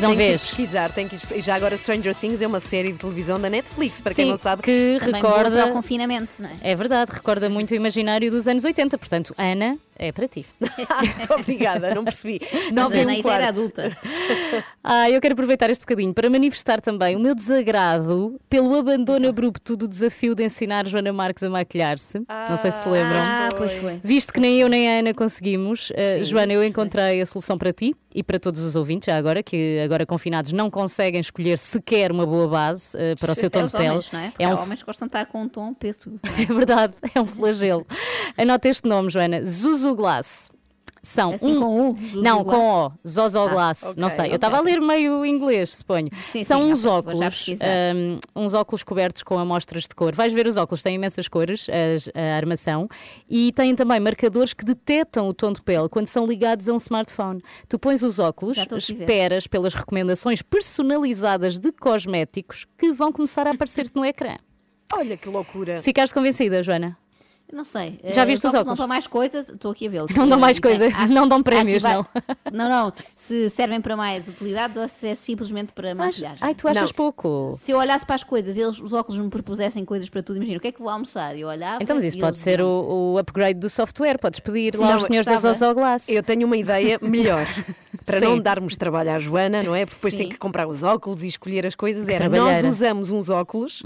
[0.00, 0.42] Não tem vês?
[0.42, 3.50] que pesquisar, tem que e já agora Stranger Things é uma série de televisão da
[3.50, 4.62] Netflix, para Sim, quem não sabe.
[4.62, 5.50] que Também recorda.
[5.50, 6.52] para o confinamento, não é?
[6.62, 8.96] É verdade, recorda muito o imaginário dos anos 80.
[8.96, 10.46] Portanto, Ana, é para ti.
[10.58, 12.40] Muito obrigada, não percebi.
[12.40, 13.58] Mas Nove e Ana ainda era quarto.
[13.58, 13.96] adulta.
[14.82, 19.76] Ah, eu quero aproveitar este bocadinho para manifestar também o meu desagrado pelo abandono abrupto
[19.76, 22.19] do desafio de ensinar Joana Marques a maquilhar-se.
[22.28, 23.20] Não sei se se lembram.
[23.20, 24.00] Ah, pois foi.
[24.02, 27.72] Visto que nem eu nem a Ana conseguimos, uh, Joana, eu encontrei a solução para
[27.72, 32.10] ti e para todos os ouvintes, já agora, que agora confinados não conseguem escolher sequer
[32.10, 33.88] uma boa base uh, para o seu tom é de pele.
[33.88, 34.28] homens, não é?
[34.30, 36.18] Porque É um homens que gostam de estar com um tom pêssego.
[36.40, 37.86] É verdade, é um flagelo.
[38.36, 39.44] Anota este nome, Joana.
[39.44, 40.50] Zuzu Glass.
[41.02, 41.60] São Assim um...
[41.60, 42.56] com U, Zuzu Não, Glass?
[42.58, 42.92] com O.
[43.08, 43.82] Zozo Ah, Glass.
[43.84, 44.20] ok, não sei.
[44.20, 46.08] ok, Eu estava a ler meio inglês, suponho.
[46.30, 50.14] Sim, São sim, uns óculos, um, uns óculos cobertos com amostras de cor.
[50.14, 52.86] Vais ver os óculos, têm imensas cores, as- a armação,
[53.28, 56.76] e têm também marcadores que detectam o tom de pele quando são ligados a um
[56.76, 57.40] smartphone.
[57.66, 63.52] Tu pões os óculos, a esperas pelas recomendações personalizadas de cosméticos que vão começar a
[63.52, 64.36] aparecer-te no ecrã.
[64.92, 65.80] Olha que loucura.
[65.82, 66.96] Ficaste convencida, Joana?
[67.52, 67.98] Não sei.
[68.12, 68.78] Já Eh, viste os Não óculos?
[68.78, 70.10] dão mais coisas, estou aqui a vê-los.
[70.16, 72.06] Não dão mais coisas, há- não dão prémios, va-
[72.52, 72.92] Não, não.
[73.16, 76.38] Se servem para mais utilidade ou se é simplesmente para maquilhagem.
[76.40, 76.96] Ai, tu achas Não.
[76.96, 77.52] pouco?
[77.56, 80.36] Se eu olhasse para as coisas e eles, os óculos me propusessem coisas para tudo,
[80.36, 81.36] imagina, o que é que vou almoçar?
[81.36, 81.82] Eu olhava.
[81.82, 84.18] Então, mas isso pode ser o, o upgrade do software.
[84.18, 86.08] Podes pedir Sim, lá não, aos senhores da estava- Zozo Glass.
[86.08, 87.46] Eu tenho uma ideia melhor.
[88.04, 88.24] Para Sim.
[88.24, 89.84] não darmos trabalho à Joana, não é?
[89.84, 90.18] Porque depois Sim.
[90.18, 92.08] tem que comprar os óculos e escolher as coisas.
[92.08, 93.82] Era, nós usamos uns óculos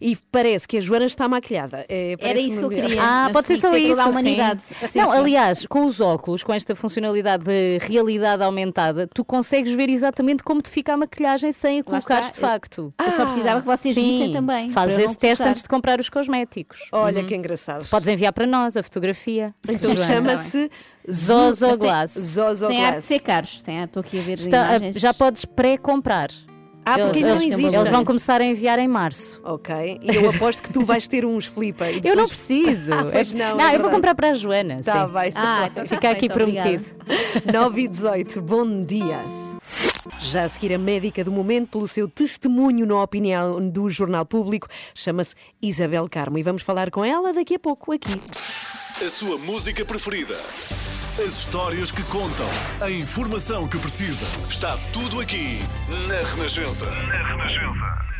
[0.00, 1.84] e parece que a Joana está maquilhada.
[1.88, 2.85] É, Era isso que eu melhor.
[3.00, 4.00] Ah, pode ser só isso.
[4.00, 4.62] a humanidade.
[4.62, 5.18] Sim, não, sim.
[5.18, 10.60] aliás, com os óculos, com esta funcionalidade de realidade aumentada, tu consegues ver exatamente como
[10.62, 12.92] te fica a maquilhagem sem a colocares de facto.
[12.98, 14.68] Eu só precisava que vocês Sim, vissem também.
[14.70, 15.50] Faz eu esse teste colocar.
[15.50, 16.78] antes de comprar os cosméticos.
[16.92, 17.86] Olha que engraçado.
[17.88, 19.54] Podes enviar para nós a fotografia.
[19.68, 20.70] Então chama-se
[21.10, 22.12] Zozo Glass.
[22.12, 23.04] Zozo Tem ar de Glass.
[23.04, 23.62] ser caros.
[23.62, 24.96] Tem ar- Estou aqui a ver Está- imagens.
[24.96, 26.28] já podes pré-comprar.
[26.88, 27.76] Ah, porque ainda eles, não existe.
[27.76, 29.40] eles vão começar a enviar em março.
[29.44, 29.74] Ok.
[30.00, 31.90] E eu aposto que tu vais ter uns, Filipa.
[31.90, 32.92] e Eu não depois- preciso.
[32.94, 34.80] Ah, pois É- não, é eu vou comprar para a Joana.
[34.84, 35.12] Tá sim.
[35.12, 36.68] bem, tá Ah, então tá Fica aqui obrigada.
[36.70, 36.96] prometido.
[37.52, 39.20] 9 e 18, bom dia.
[40.20, 44.68] Já a seguir, a médica do momento, pelo seu testemunho na opinião do Jornal Público,
[44.94, 46.38] chama-se Isabel Carmo.
[46.38, 48.20] E vamos falar com ela daqui a pouco aqui.
[49.04, 50.36] A sua música preferida.
[51.18, 52.46] As histórias que contam.
[52.78, 54.26] A informação que precisa.
[54.50, 55.58] Está tudo aqui
[56.06, 56.84] na Renascença.
[56.84, 58.15] Na Renascença.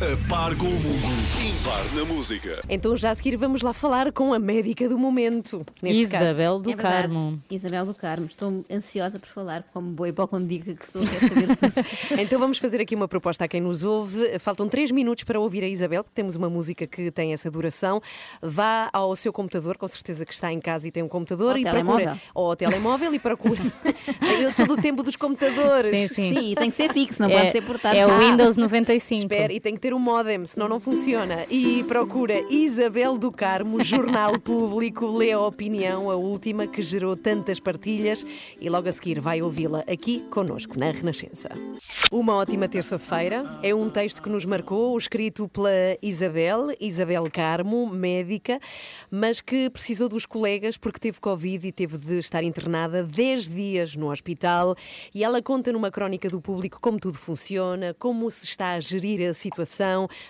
[0.00, 1.08] A par com o mundo,
[1.46, 2.60] impar na música.
[2.70, 5.64] Então, já a seguir, vamos lá falar com a médica do momento.
[5.82, 6.62] Neste Isabel caso.
[6.62, 6.74] do É.
[6.74, 7.38] Carmo.
[7.50, 8.24] Isabel do Carmo.
[8.24, 11.86] Estou ansiosa por falar, como boi para quando diga que sou, quero saber tudo.
[12.18, 14.38] Então vamos fazer aqui uma proposta a quem nos ouve.
[14.38, 18.00] Faltam três minutos para ouvir a Isabel, porque temos uma música que tem essa duração.
[18.40, 21.58] Vá ao seu computador, com certeza que está em casa e tem um computador, Ou
[21.58, 22.06] e telemóvel.
[22.06, 22.22] procura.
[22.34, 23.60] Ou ao telemóvel e procura.
[24.40, 25.90] Eu sou do tempo dos computadores.
[25.90, 26.34] Sim, sim.
[26.34, 28.00] Sim, e tem que ser fixo, não É- pode ser portátil.
[28.00, 29.20] é o Windows 95.
[29.20, 31.46] Espera, e tem que ter um modem, senão não funciona.
[31.50, 37.58] E procura Isabel do Carmo, Jornal Público, lê a opinião, a última que gerou tantas
[37.58, 38.24] partilhas,
[38.60, 41.48] e logo a seguir vai ouvi-la aqui conosco, na Renascença.
[42.12, 43.42] Uma ótima terça-feira.
[43.62, 45.70] É um texto que nos marcou, escrito pela
[46.02, 48.60] Isabel, Isabel Carmo, médica,
[49.10, 53.96] mas que precisou dos colegas porque teve Covid e teve de estar internada 10 dias
[53.96, 54.76] no hospital.
[55.14, 59.28] E ela conta numa crónica do público como tudo funciona, como se está a gerir
[59.28, 59.79] a situação,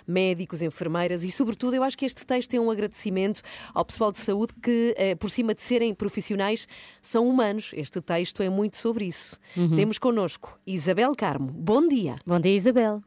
[0.07, 3.41] médicos, enfermeiras e, sobretudo, eu acho que este texto é um agradecimento
[3.73, 6.67] ao pessoal de saúde que, eh, por cima de serem profissionais,
[7.01, 7.71] são humanos.
[7.75, 9.37] Este texto é muito sobre isso.
[9.55, 9.75] Uhum.
[9.75, 11.51] Temos connosco Isabel Carmo.
[11.51, 12.15] Bom dia.
[12.25, 13.01] Bom dia, Isabel.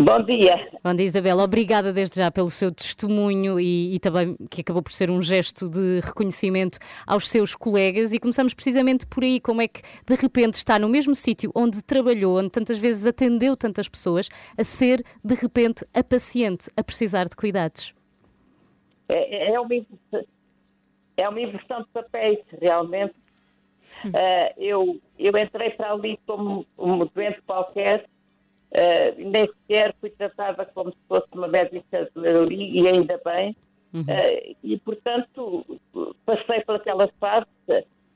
[0.00, 0.70] Bom dia.
[0.84, 1.38] Bom dia, Isabel.
[1.38, 5.68] Obrigada desde já pelo seu testemunho e, e também que acabou por ser um gesto
[5.68, 8.12] de reconhecimento aos seus colegas.
[8.12, 11.82] E começamos precisamente por aí: como é que de repente está no mesmo sítio onde
[11.82, 17.24] trabalhou, onde tantas vezes atendeu tantas pessoas, a ser de repente a paciente a precisar
[17.24, 17.92] de cuidados?
[19.08, 19.74] É, é uma,
[21.16, 23.14] é uma inversão de papéis, realmente.
[24.14, 28.06] Ah, eu, eu entrei para ali como um doente qualquer,
[28.72, 33.54] ah, nem sequer fui tratada como se fosse uma médica ali, e ainda bem.
[33.94, 35.64] Ah, e, portanto,
[36.24, 37.46] passei por aquela fase.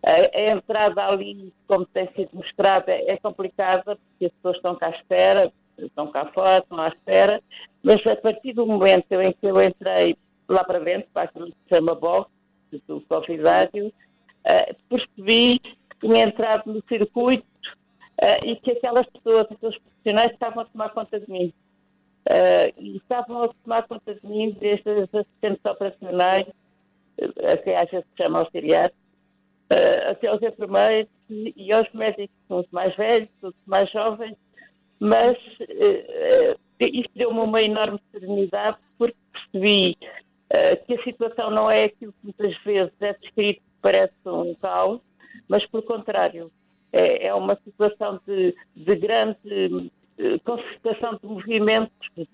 [0.05, 4.89] A, a entrada ali, como tem sido mostrada, é complicada, porque as pessoas estão cá
[4.89, 7.41] à espera, estão cá fora, estão à espera,
[7.85, 10.17] mas a partir do momento em que eu entrei
[10.49, 12.29] lá para dentro, para aquilo que se chama box,
[12.89, 13.93] do convidário,
[14.45, 17.47] eh, percebi que tinha entrado no circuito
[18.19, 21.53] eh, e que aquelas pessoas, aqueles profissionais estavam a tomar conta de mim.
[22.79, 26.47] E estavam a tomar conta de mim desde as assistentes operacionais,
[27.19, 28.93] eh, a que às vezes se chama auxiliar,
[29.71, 34.37] eh, até aos enfermeiros e, aos médicos, uns mais velhos, outros mais jovens,
[35.01, 39.97] mas eh, isto deu-me uma enorme serenidade porque percebi
[40.87, 45.01] que a situação não é aquilo que muitas vezes é descrito que parece um caos,
[45.49, 46.53] mas pelo contrário,
[46.93, 52.27] é, é uma situação de, de grande eh, concertação de movimentos, de,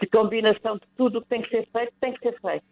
[0.00, 2.64] de combinação de tudo o que tem que ser feito, tem que ser feito.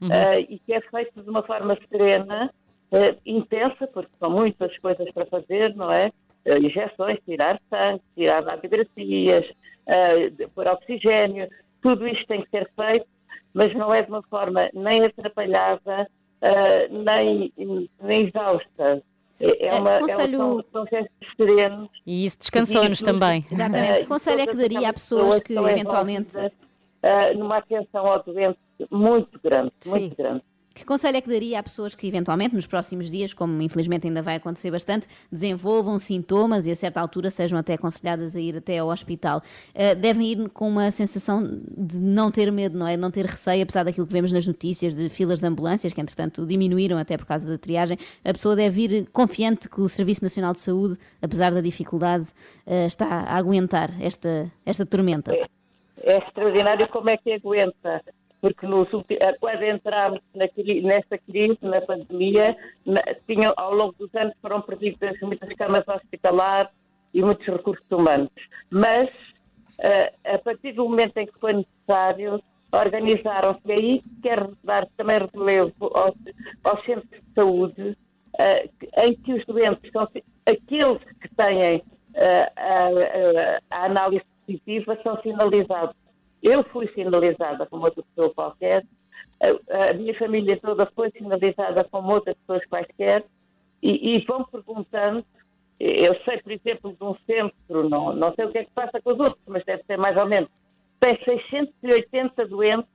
[0.00, 0.12] Uhum.
[0.12, 2.52] Eh, e que é feito de uma forma serena,
[2.92, 6.12] eh, intensa, porque são muitas coisas para fazer, não é?
[6.44, 9.44] Eh, injeções, tirar sangue, tirar radiografias,
[10.36, 11.48] de- pôr oxigênio,
[11.80, 13.06] tudo isto tem que ser feito,
[13.54, 16.08] mas não é de uma forma nem atrapalhada,
[16.40, 17.52] eh, nem,
[18.00, 19.02] nem exausta.
[19.40, 21.88] É, é Eh, uma, conselho- é gestos serenos.
[22.06, 23.44] E isso descansou-nos também.
[23.50, 24.00] Exatamente.
[24.00, 26.36] Que conselho é que daria a pessoas que eventualmente.
[27.02, 28.58] eh, numa atenção ao doente
[28.90, 30.42] muito grande, muito grande.
[30.78, 34.22] Que conselho é que daria a pessoas que, eventualmente, nos próximos dias, como infelizmente ainda
[34.22, 38.78] vai acontecer bastante, desenvolvam sintomas e a certa altura sejam até aconselhadas a ir até
[38.78, 39.42] ao hospital?
[39.74, 41.42] Eh, devem ir com uma sensação
[41.76, 42.96] de não ter medo, não é?
[42.96, 46.46] Não ter receio, apesar daquilo que vemos nas notícias de filas de ambulâncias, que entretanto
[46.46, 47.98] diminuíram até por causa da triagem.
[48.24, 52.28] A pessoa deve ir confiante que o Serviço Nacional de Saúde, apesar da dificuldade,
[52.64, 55.34] eh, está a aguentar esta, esta tormenta.
[56.02, 58.00] É extraordinário como é que aguenta,
[58.40, 59.62] porque nos eh, quando
[60.48, 65.82] cri- nesta crise, na pandemia, na- tinham, ao longo dos anos foram perdidas muitas camas
[65.88, 66.70] hospitalares
[67.14, 68.30] e muitos recursos humanos.
[68.70, 69.08] Mas,
[69.78, 73.72] eh, a partir do momento em que foi necessário, organizaram-se.
[73.72, 76.14] Aí quero dar também relevo aos,
[76.64, 77.96] aos centros de saúde,
[78.78, 80.02] que- em que os doentes são
[80.46, 81.82] aqueles que têm
[82.14, 85.94] eh, a, a- a análise positiva são sinalizados.
[86.42, 88.84] Eu fui sinalizada como outra pessoa qualquer,
[89.40, 93.24] a, a minha família toda foi sinalizada como outras pessoas quaisquer,
[93.82, 95.24] e, e vão perguntando.
[95.78, 99.00] Eu sei, por exemplo, de um centro, não, não sei o que é que passa
[99.00, 100.50] com os outros, mas deve ser mais ou menos,
[100.98, 102.90] tem 680 doentes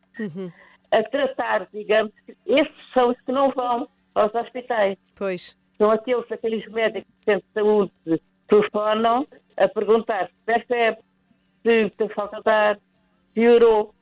[0.91, 2.11] a tratar, digamos,
[2.45, 4.97] esses são os que não vão aos hospitais.
[5.15, 5.57] Pois.
[5.77, 9.25] São aqueles, aqueles médicos de centro de saúde telefonam
[9.57, 10.97] a perguntar se percebe,
[11.65, 12.79] se tem falta de ar,
[13.33, 13.93] piorou.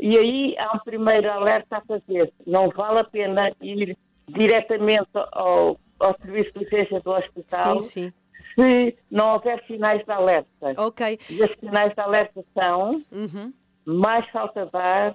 [0.00, 2.32] E aí há um primeiro alerta a fazer.
[2.46, 3.96] Não vale a pena ir
[4.28, 8.12] diretamente ao, ao serviço de urgência do hospital Sim, sim.
[8.54, 10.72] se não houver sinais de alerta.
[10.76, 11.18] Ok.
[11.30, 13.52] E os sinais de alerta são Uhum.
[13.86, 15.14] mais falta de ar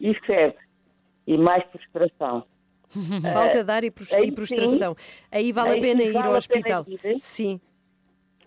[0.00, 0.58] e febre
[1.26, 2.44] e mais frustração.
[3.32, 4.96] Falta de ar e, frus- aí frustração.
[5.30, 6.84] Aí vale aí a pena ir vale ao hospital.
[6.88, 7.18] ir.
[7.18, 7.60] Sim.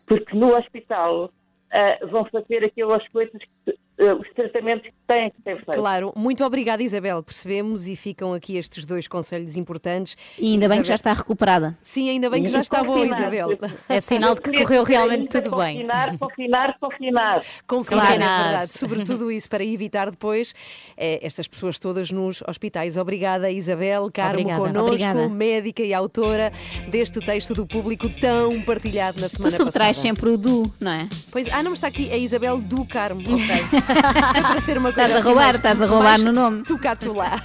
[0.06, 1.30] porque no hospital
[1.72, 5.76] ah, vão fazer aquelas coisas, que, os tratamentos que têm que ser feitos.
[5.76, 10.16] Claro, muito obrigada Isabel, percebemos e ficam aqui estes dois conselhos importantes.
[10.38, 11.78] E ainda bem que já está recuperada.
[11.82, 13.50] Sim, ainda bem que já está boa Isabel.
[13.90, 15.78] É sinal de que correu realmente tudo bem.
[15.78, 17.44] Confinar, confinar, confinar.
[17.66, 18.44] Confinar, é Claro.
[18.44, 18.74] verdade.
[18.78, 20.54] Sobretudo isso, para evitar depois
[20.96, 22.98] eh, estas pessoas todas nos hospitais.
[22.98, 24.62] Obrigada, Isabel Carmo, Obrigada.
[24.62, 25.30] connosco, Obrigada.
[25.30, 26.52] médica e autora
[26.90, 30.16] deste texto do público tão partilhado na Tu semana subtrais passada.
[30.16, 31.08] sempre o do, não é?
[31.32, 33.22] Pois, ah, não, está aqui a Isabel do Carmo.
[33.28, 33.87] Ok.
[33.92, 36.64] Para ser uma coisa Estás a assim roubar, mais- estás a roubar no nome.
[36.64, 37.40] Tu cá, tu lá.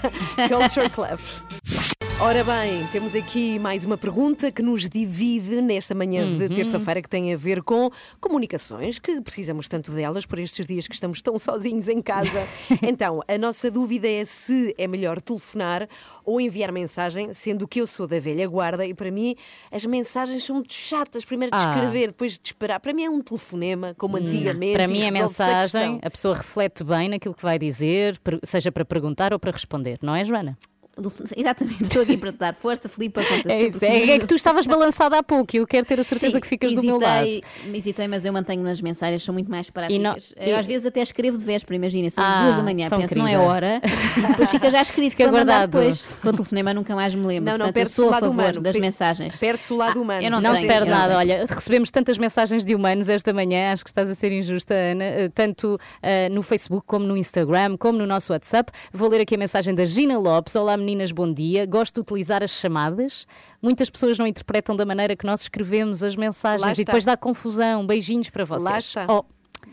[0.49, 1.19] Culture Club.
[2.21, 6.55] Ora bem, temos aqui mais uma pergunta que nos divide nesta manhã de Uhum.
[6.55, 7.91] terça-feira que tem a ver com
[8.21, 12.47] comunicações, que precisamos tanto delas por estes dias que estamos tão sozinhos em casa.
[12.81, 15.89] então, a nossa dúvida é se é melhor telefonar
[16.25, 19.35] ou enviar mensagem, sendo que eu sou da velha guarda e para mim
[19.73, 21.25] as mensagens são muito chatas.
[21.25, 21.75] Primeiro de Ah.
[21.75, 22.79] escrever, depois de esperar.
[22.79, 24.75] Para mim é um telefonema, como antigamente.
[24.75, 26.01] Para mim, a resolve-se mensagem, questão.
[26.05, 30.15] a pessoa reflete bem naquilo que vai dizer, seja para perguntar ou para responder, não
[30.15, 30.57] é, Joana?
[31.37, 33.19] Exatamente, estou aqui para te dar força, Filipe.
[33.49, 36.05] É, isso, é, é que tu estavas balançada há pouco e eu quero ter a
[36.05, 37.41] certeza Sim, que ficas do hesitei, meu lado.
[37.75, 39.97] Hesitei, mas eu mantenho nas mensagens, são muito mais práticas.
[39.97, 42.89] E não- Eu às vezes até escrevo de véspera, imagina, são Ah, duas da manhã,
[42.91, 43.49] penso, não é querida.
[43.51, 43.81] hora,
[44.19, 45.71] e depois fica já escrito mandar guardado.
[45.71, 46.05] depois.
[46.21, 47.45] Com o telefonema nunca mais me lembro.
[47.51, 48.61] Não, não, Portanto, eu perde-se sou o a lado favor humano.
[48.61, 49.37] das mensagens.
[49.37, 50.23] Perde-se o lado humano.
[50.23, 51.07] eu não Não se perde nada.
[51.09, 51.19] tenho.
[51.19, 55.05] Olha, recebemos tantas mensagens de humanos esta manhã, acho que estás a ser injusta, Ana,
[55.05, 58.71] eh, tanto eh, no Facebook como no Instagram, como no nosso WhatsApp.
[58.93, 60.55] Vou ler aqui a mensagem da Gina Lopes.
[60.55, 61.65] Olá meninas, bom dia.
[61.65, 63.27] Gosto de utilizar as chamadas.
[63.63, 67.87] Muitas pessoas não interpretam da maneira que nós escrevemos as mensagens e depois dá confusão.
[67.87, 68.71] Beijinhos para vocês.
[68.71, 69.07] Lá está.
[69.09, 69.25] Oh,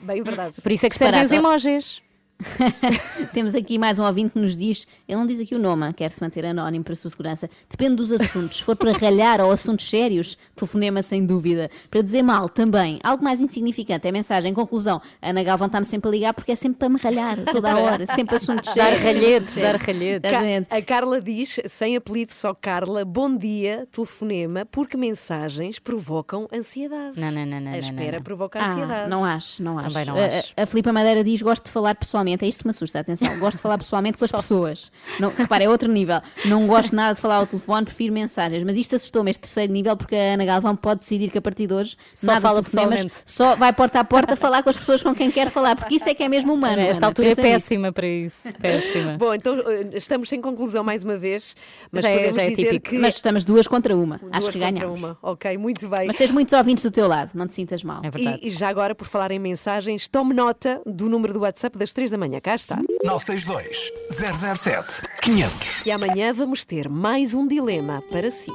[0.02, 0.62] Bem verdade.
[0.62, 2.02] por isso é que servem os emojis.
[3.34, 6.10] Temos aqui mais um ouvinte que nos diz, ele não diz aqui o nome, quer
[6.10, 7.50] se manter anónimo para a sua segurança.
[7.70, 8.58] Depende dos assuntos.
[8.58, 11.70] Se for para ralhar ou assuntos sérios, telefonema sem dúvida.
[11.92, 13.00] Para dizer mal, também.
[13.04, 14.54] Algo mais insignificante é mensagem.
[14.54, 17.72] Conclusão, a Ana Galvão está-me sempre a ligar porque é sempre para me ralhar, toda
[17.72, 18.06] a hora.
[18.06, 19.04] Sempre assuntos Dar sérios.
[19.04, 20.72] ralhetes, sempre dar ralhetes.
[20.72, 27.20] A Carla diz, sem apelido, só Carla, bom dia, telefonema, porque mensagens provocam ansiedade.
[27.20, 27.68] Não, não, não, não.
[27.70, 28.24] A não, espera não.
[28.24, 29.10] provoca Ah, ansiedade.
[29.10, 29.90] não acho, não acho.
[29.90, 30.54] Também não A- acho.
[30.56, 32.29] A, a Filipa Madeira diz: gosto de falar pessoalmente.
[32.42, 33.38] É isto que me assusta, atenção.
[33.40, 34.92] Gosto de falar pessoalmente com as pessoas.
[35.20, 36.22] Não, repara, é outro nível.
[36.46, 38.64] Não gosto nada de falar ao telefone, prefiro mensagens.
[38.64, 41.68] Mas isto assustou-me, este terceiro nível, porque a Ana Galvão pode decidir que a partir
[41.68, 43.16] de hoje Só nada fala pessoalmente.
[43.26, 46.10] Só vai porta a porta falar com as pessoas com quem quer falar, porque isso
[46.10, 46.82] é que é mesmo humano.
[46.82, 47.54] Esta Ana, altura é pensa nisso.
[47.70, 48.54] péssima para isso.
[48.54, 49.18] Péssima.
[49.18, 51.56] Bom, então eh, estamos sem conclusão mais uma vez,
[51.92, 52.90] mas Já é- podemos já é dizer típico.
[52.90, 54.18] que Mas estamos duas contra uma.
[54.18, 55.00] duas Acho que ganhamos.
[55.00, 55.18] uma.
[55.22, 56.08] Ok, muito bem.
[56.08, 58.00] Mas tens muitos ouvintes do teu lado, não te sintas mal.
[58.04, 58.40] É verdade.
[58.44, 61.94] E, e já agora, por falar em mensagens, tome nota do número do WhatsApp das
[61.94, 62.40] 3 da manhã.
[62.40, 62.80] Cá está.
[63.04, 63.92] 962
[64.58, 65.86] 007 500.
[65.86, 68.52] E amanhã vamos ter mais um dilema para si.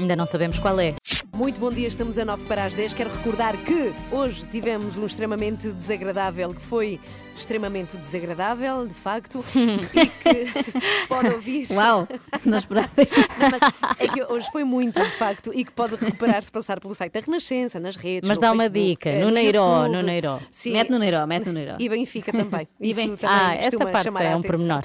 [0.00, 0.94] Ainda não sabemos qual é.
[1.34, 2.92] Muito bom dia, estamos a 9 para as 10.
[2.92, 7.00] Quero recordar que hoje tivemos um extremamente desagradável, que foi
[7.34, 9.42] extremamente desagradável, de facto,
[9.94, 10.52] e que
[11.08, 11.68] pode ouvir.
[11.70, 12.06] Uau,
[12.44, 12.90] não esperava.
[12.96, 16.94] Mas é que hoje foi muito, de facto, e que pode recuperar se passar pelo
[16.94, 18.28] site da Renascença, nas redes.
[18.28, 19.96] Mas no dá uma Facebook, dica, eh, no Neiró, YouTube.
[19.96, 20.38] no Neiró.
[20.50, 20.72] Sim.
[20.74, 21.76] Mete no Neiró, mete no Neiró.
[21.78, 22.68] E Benfica também.
[22.78, 24.82] E bem- também Ah, essa parte é um pormenor.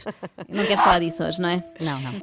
[0.47, 1.61] Não queres falar disso hoje, não é?
[1.81, 2.13] Não, não.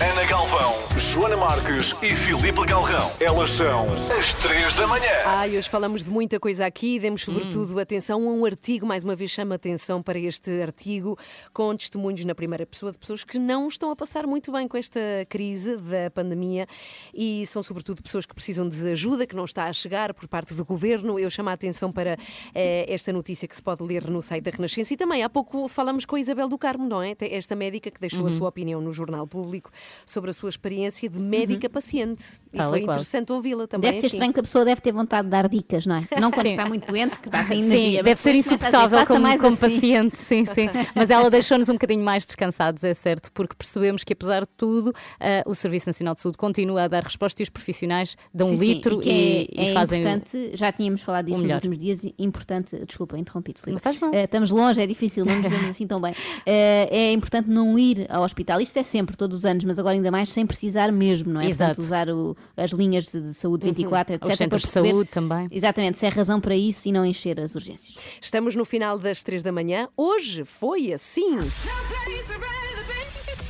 [0.00, 0.74] Ana Galvão,
[1.12, 3.10] Joana Marques e Filipe Galrão.
[3.20, 3.86] Elas são
[4.18, 5.10] as 3 da manhã.
[5.26, 7.34] Ai, hoje falamos de muita coisa aqui e demos Hum.
[7.34, 11.16] sobretudo atenção a um artigo, mais uma vez chama atenção para este artigo,
[11.52, 14.76] com testemunhos na primeira pessoa de pessoas que não estão a passar muito bem com
[14.76, 14.98] esta
[15.28, 16.66] crise da pandemia
[17.12, 20.54] e são sobretudo pessoas que precisam de ajuda, que não está a chegar por parte
[20.54, 21.18] do governo.
[21.18, 22.16] Eu chamo a atenção para
[22.54, 25.68] eh, esta notícia que se pode ler no site da Renascença e também há pouco
[25.68, 27.14] falamos com a Isabel do Carmo, não é?
[27.20, 28.30] Esta médica que deixou a Uhum.
[28.30, 29.70] sua opinião no Jornal Público
[30.06, 32.24] sobre a sua experiência de médica-paciente.
[32.52, 32.94] E Tal foi e qual.
[32.96, 33.90] interessante ouvi-la também.
[33.90, 34.14] Deve ser aqui.
[34.16, 36.04] estranho que a pessoa deve ter vontade de dar dicas, não é?
[36.20, 36.52] Não quando Sim.
[36.52, 37.98] está muito doente, que está sem Sim, energia.
[37.98, 40.68] mas deve ser dizer, insuportável "Faça como, mais como assim." paciente, sim, sim.
[40.94, 44.92] Mas ela deixou-nos um bocadinho mais descansados, é certo, porque percebemos que, apesar de tudo,
[45.18, 48.56] ah, o Serviço Nacional de Saúde continua a dar resposta e os profissionais dão Sim,
[48.58, 49.98] sim, litro que e, é, e é fazem.
[49.98, 53.82] o- importante, já tínhamos falado disso nos últimos dias, e importante, desculpa, interrompido, Filipe.
[53.82, 54.14] Faz mal.
[54.14, 56.14] Eh, estamos longe, é difícil, não nos vemos assim tão bem.
[56.46, 59.94] Eh, é importante não ir ao hospital, isto é sempre, todos os anos, mas agora
[59.96, 61.48] ainda mais sem precisar mesmo, não é?
[61.48, 61.76] Exato.
[61.76, 64.28] Portanto, usar o- as linhas de, de saúde 24, etc.
[64.28, 65.48] Os centros de saúde também.
[65.50, 67.96] Exatamente, se é razão para isso e não encher as urgências.
[68.20, 69.88] Estamos no final das três da manhã.
[69.96, 71.36] Hoje foi assim.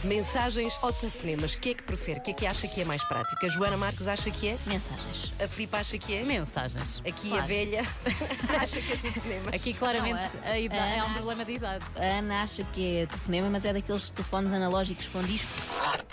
[0.05, 1.55] Mensagens ou telefonemas?
[1.55, 2.19] O que é que prefere?
[2.19, 3.45] O que é que acha que é mais prático?
[3.45, 4.59] A Joana Marques acha que é?
[4.67, 5.33] Mensagens.
[5.43, 6.23] A Filipe acha que é?
[6.25, 7.01] Mensagens.
[7.07, 7.47] Aqui a Claro.
[7.47, 7.81] velha
[8.61, 9.55] acha que é telefonemas.
[9.55, 11.85] Aqui claramente Não, a- a ida- é um Ana problema de idade.
[11.97, 15.51] A Ana acha que é telefonema, mas é daqueles telefones analógicos com disco.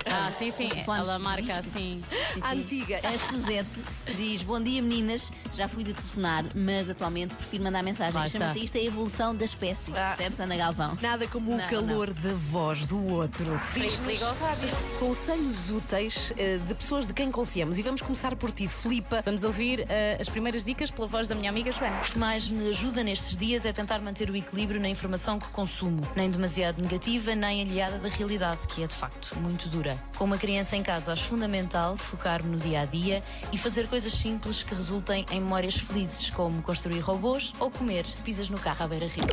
[0.06, 0.70] Ah, sim, sim.
[0.88, 1.60] Ela marca disco.
[1.60, 2.04] assim.
[2.10, 2.42] Sim, sim.
[2.48, 3.00] Antiga.
[3.04, 3.70] A Suzette
[4.16, 5.32] diz: Bom dia, meninas.
[5.54, 8.24] Já fui de telefonar, mas atualmente prefiro mandar mensagem.
[8.24, 8.40] Está.
[8.40, 9.92] Chama-se isto a evolução da espécie.
[9.92, 10.98] Percebes, Ana Galvão?
[11.02, 13.60] Nada como o Não, calor da voz do outro.
[13.86, 14.70] Isso liga ao rádio.
[15.00, 17.80] Conselhos úteis eh, de pessoas de quem confiamos.
[17.80, 19.22] E vamos começar por ti, Filipa.
[19.26, 21.98] Vamos ouvir eh, as primeiras dicas pela voz da minha amiga Joana.
[22.00, 25.48] O que mais me ajuda nestes dias é tentar manter o equilíbrio na informação que
[25.48, 29.98] consumo, nem demasiado negativa, nem aliada da realidade, que é de facto muito dura.
[30.18, 34.14] Com uma criança em casa, acho fundamental focar-me no dia a dia e fazer coisas
[34.14, 38.88] simples que resultem em memórias felizes, como construir robôs ou comer pizzas no carro à
[38.88, 39.26] beira-rio.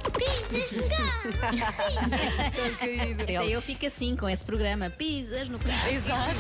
[3.23, 4.89] Até eu fico assim com esse programa.
[4.91, 5.89] Pisas no carro.
[5.91, 6.31] Exato.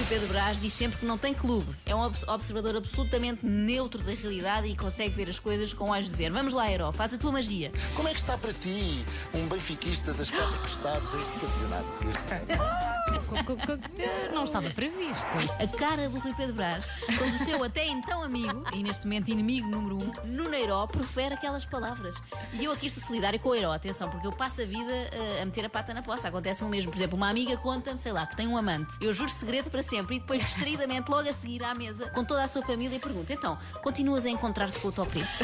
[0.00, 1.74] E Pedro Brás diz sempre que não tem clube.
[1.86, 6.10] É um obs- observador absolutamente neutro da realidade e consegue ver as coisas com olhos
[6.10, 6.30] de ver.
[6.32, 7.70] Vamos lá, Hero, faz a tua magia.
[7.94, 12.94] Como é que está para ti, um benfiquista das quatro costados em campeonato?
[14.32, 15.28] Não estava previsto.
[15.62, 16.86] A cara do Rui Pedro Brás,
[17.18, 21.34] quando o seu até então amigo, e neste momento inimigo número um, no Neiró, profere
[21.34, 22.16] aquelas palavras.
[22.54, 25.40] E eu aqui estou solidária com o Neiró, atenção, porque eu passo a vida eh,
[25.42, 26.28] a meter a pata na poça.
[26.28, 26.90] Acontece-me o mesmo.
[26.90, 28.94] Por exemplo, uma amiga conta-me, sei lá, que tem um amante.
[29.00, 32.44] Eu juro segredo para sempre e depois, distraidamente, logo a seguir à mesa, com toda
[32.44, 35.26] a sua família, pergunto: então, continuas a encontrar-te com o teu primo?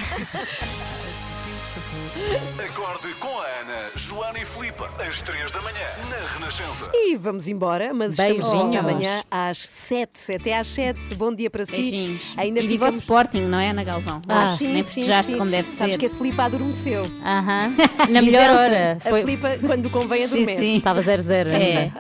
[2.64, 6.90] Acorde com a Ana, Joana e Filipe, às 3 da manhã, na Renascença.
[6.92, 8.76] E vamos embora, mas estamos de Beijinhos.
[8.76, 11.14] amanhã às 7, até às 7.
[11.14, 11.72] Bom dia para si.
[11.72, 12.34] Beijinhos.
[12.36, 13.00] Ainda e viva o ficamos...
[13.00, 14.20] Sporting, não é, Ana Galvão?
[14.28, 15.38] Ah, Hoje, sim, nem sim, festejaste sim.
[15.38, 15.98] como deve Sabes ser.
[15.98, 17.02] que a Filipa adormeceu.
[17.24, 17.74] Aham.
[18.10, 18.98] Na melhor hora.
[19.04, 20.60] A Filipa, quando convém, Sim, adormece.
[20.60, 20.76] sim.
[20.76, 21.69] Estava 0-0 ainda.
[21.70, 21.90] É.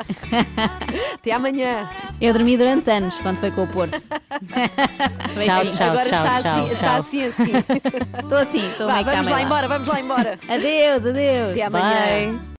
[1.14, 1.88] Até amanhã.
[2.20, 3.98] Eu dormi durante anos quando foi com o Porto.
[5.38, 6.72] Tchau, tchau, Agora tchau, está, tchau, assim, tchau.
[6.72, 7.52] está assim, assim.
[8.22, 10.38] Estou assim, estou Vá, meio vamos lá embora, vamos lá embora.
[10.48, 11.50] Adeus, adeus.
[11.50, 12.30] Até amanhã.
[12.30, 12.40] Bye.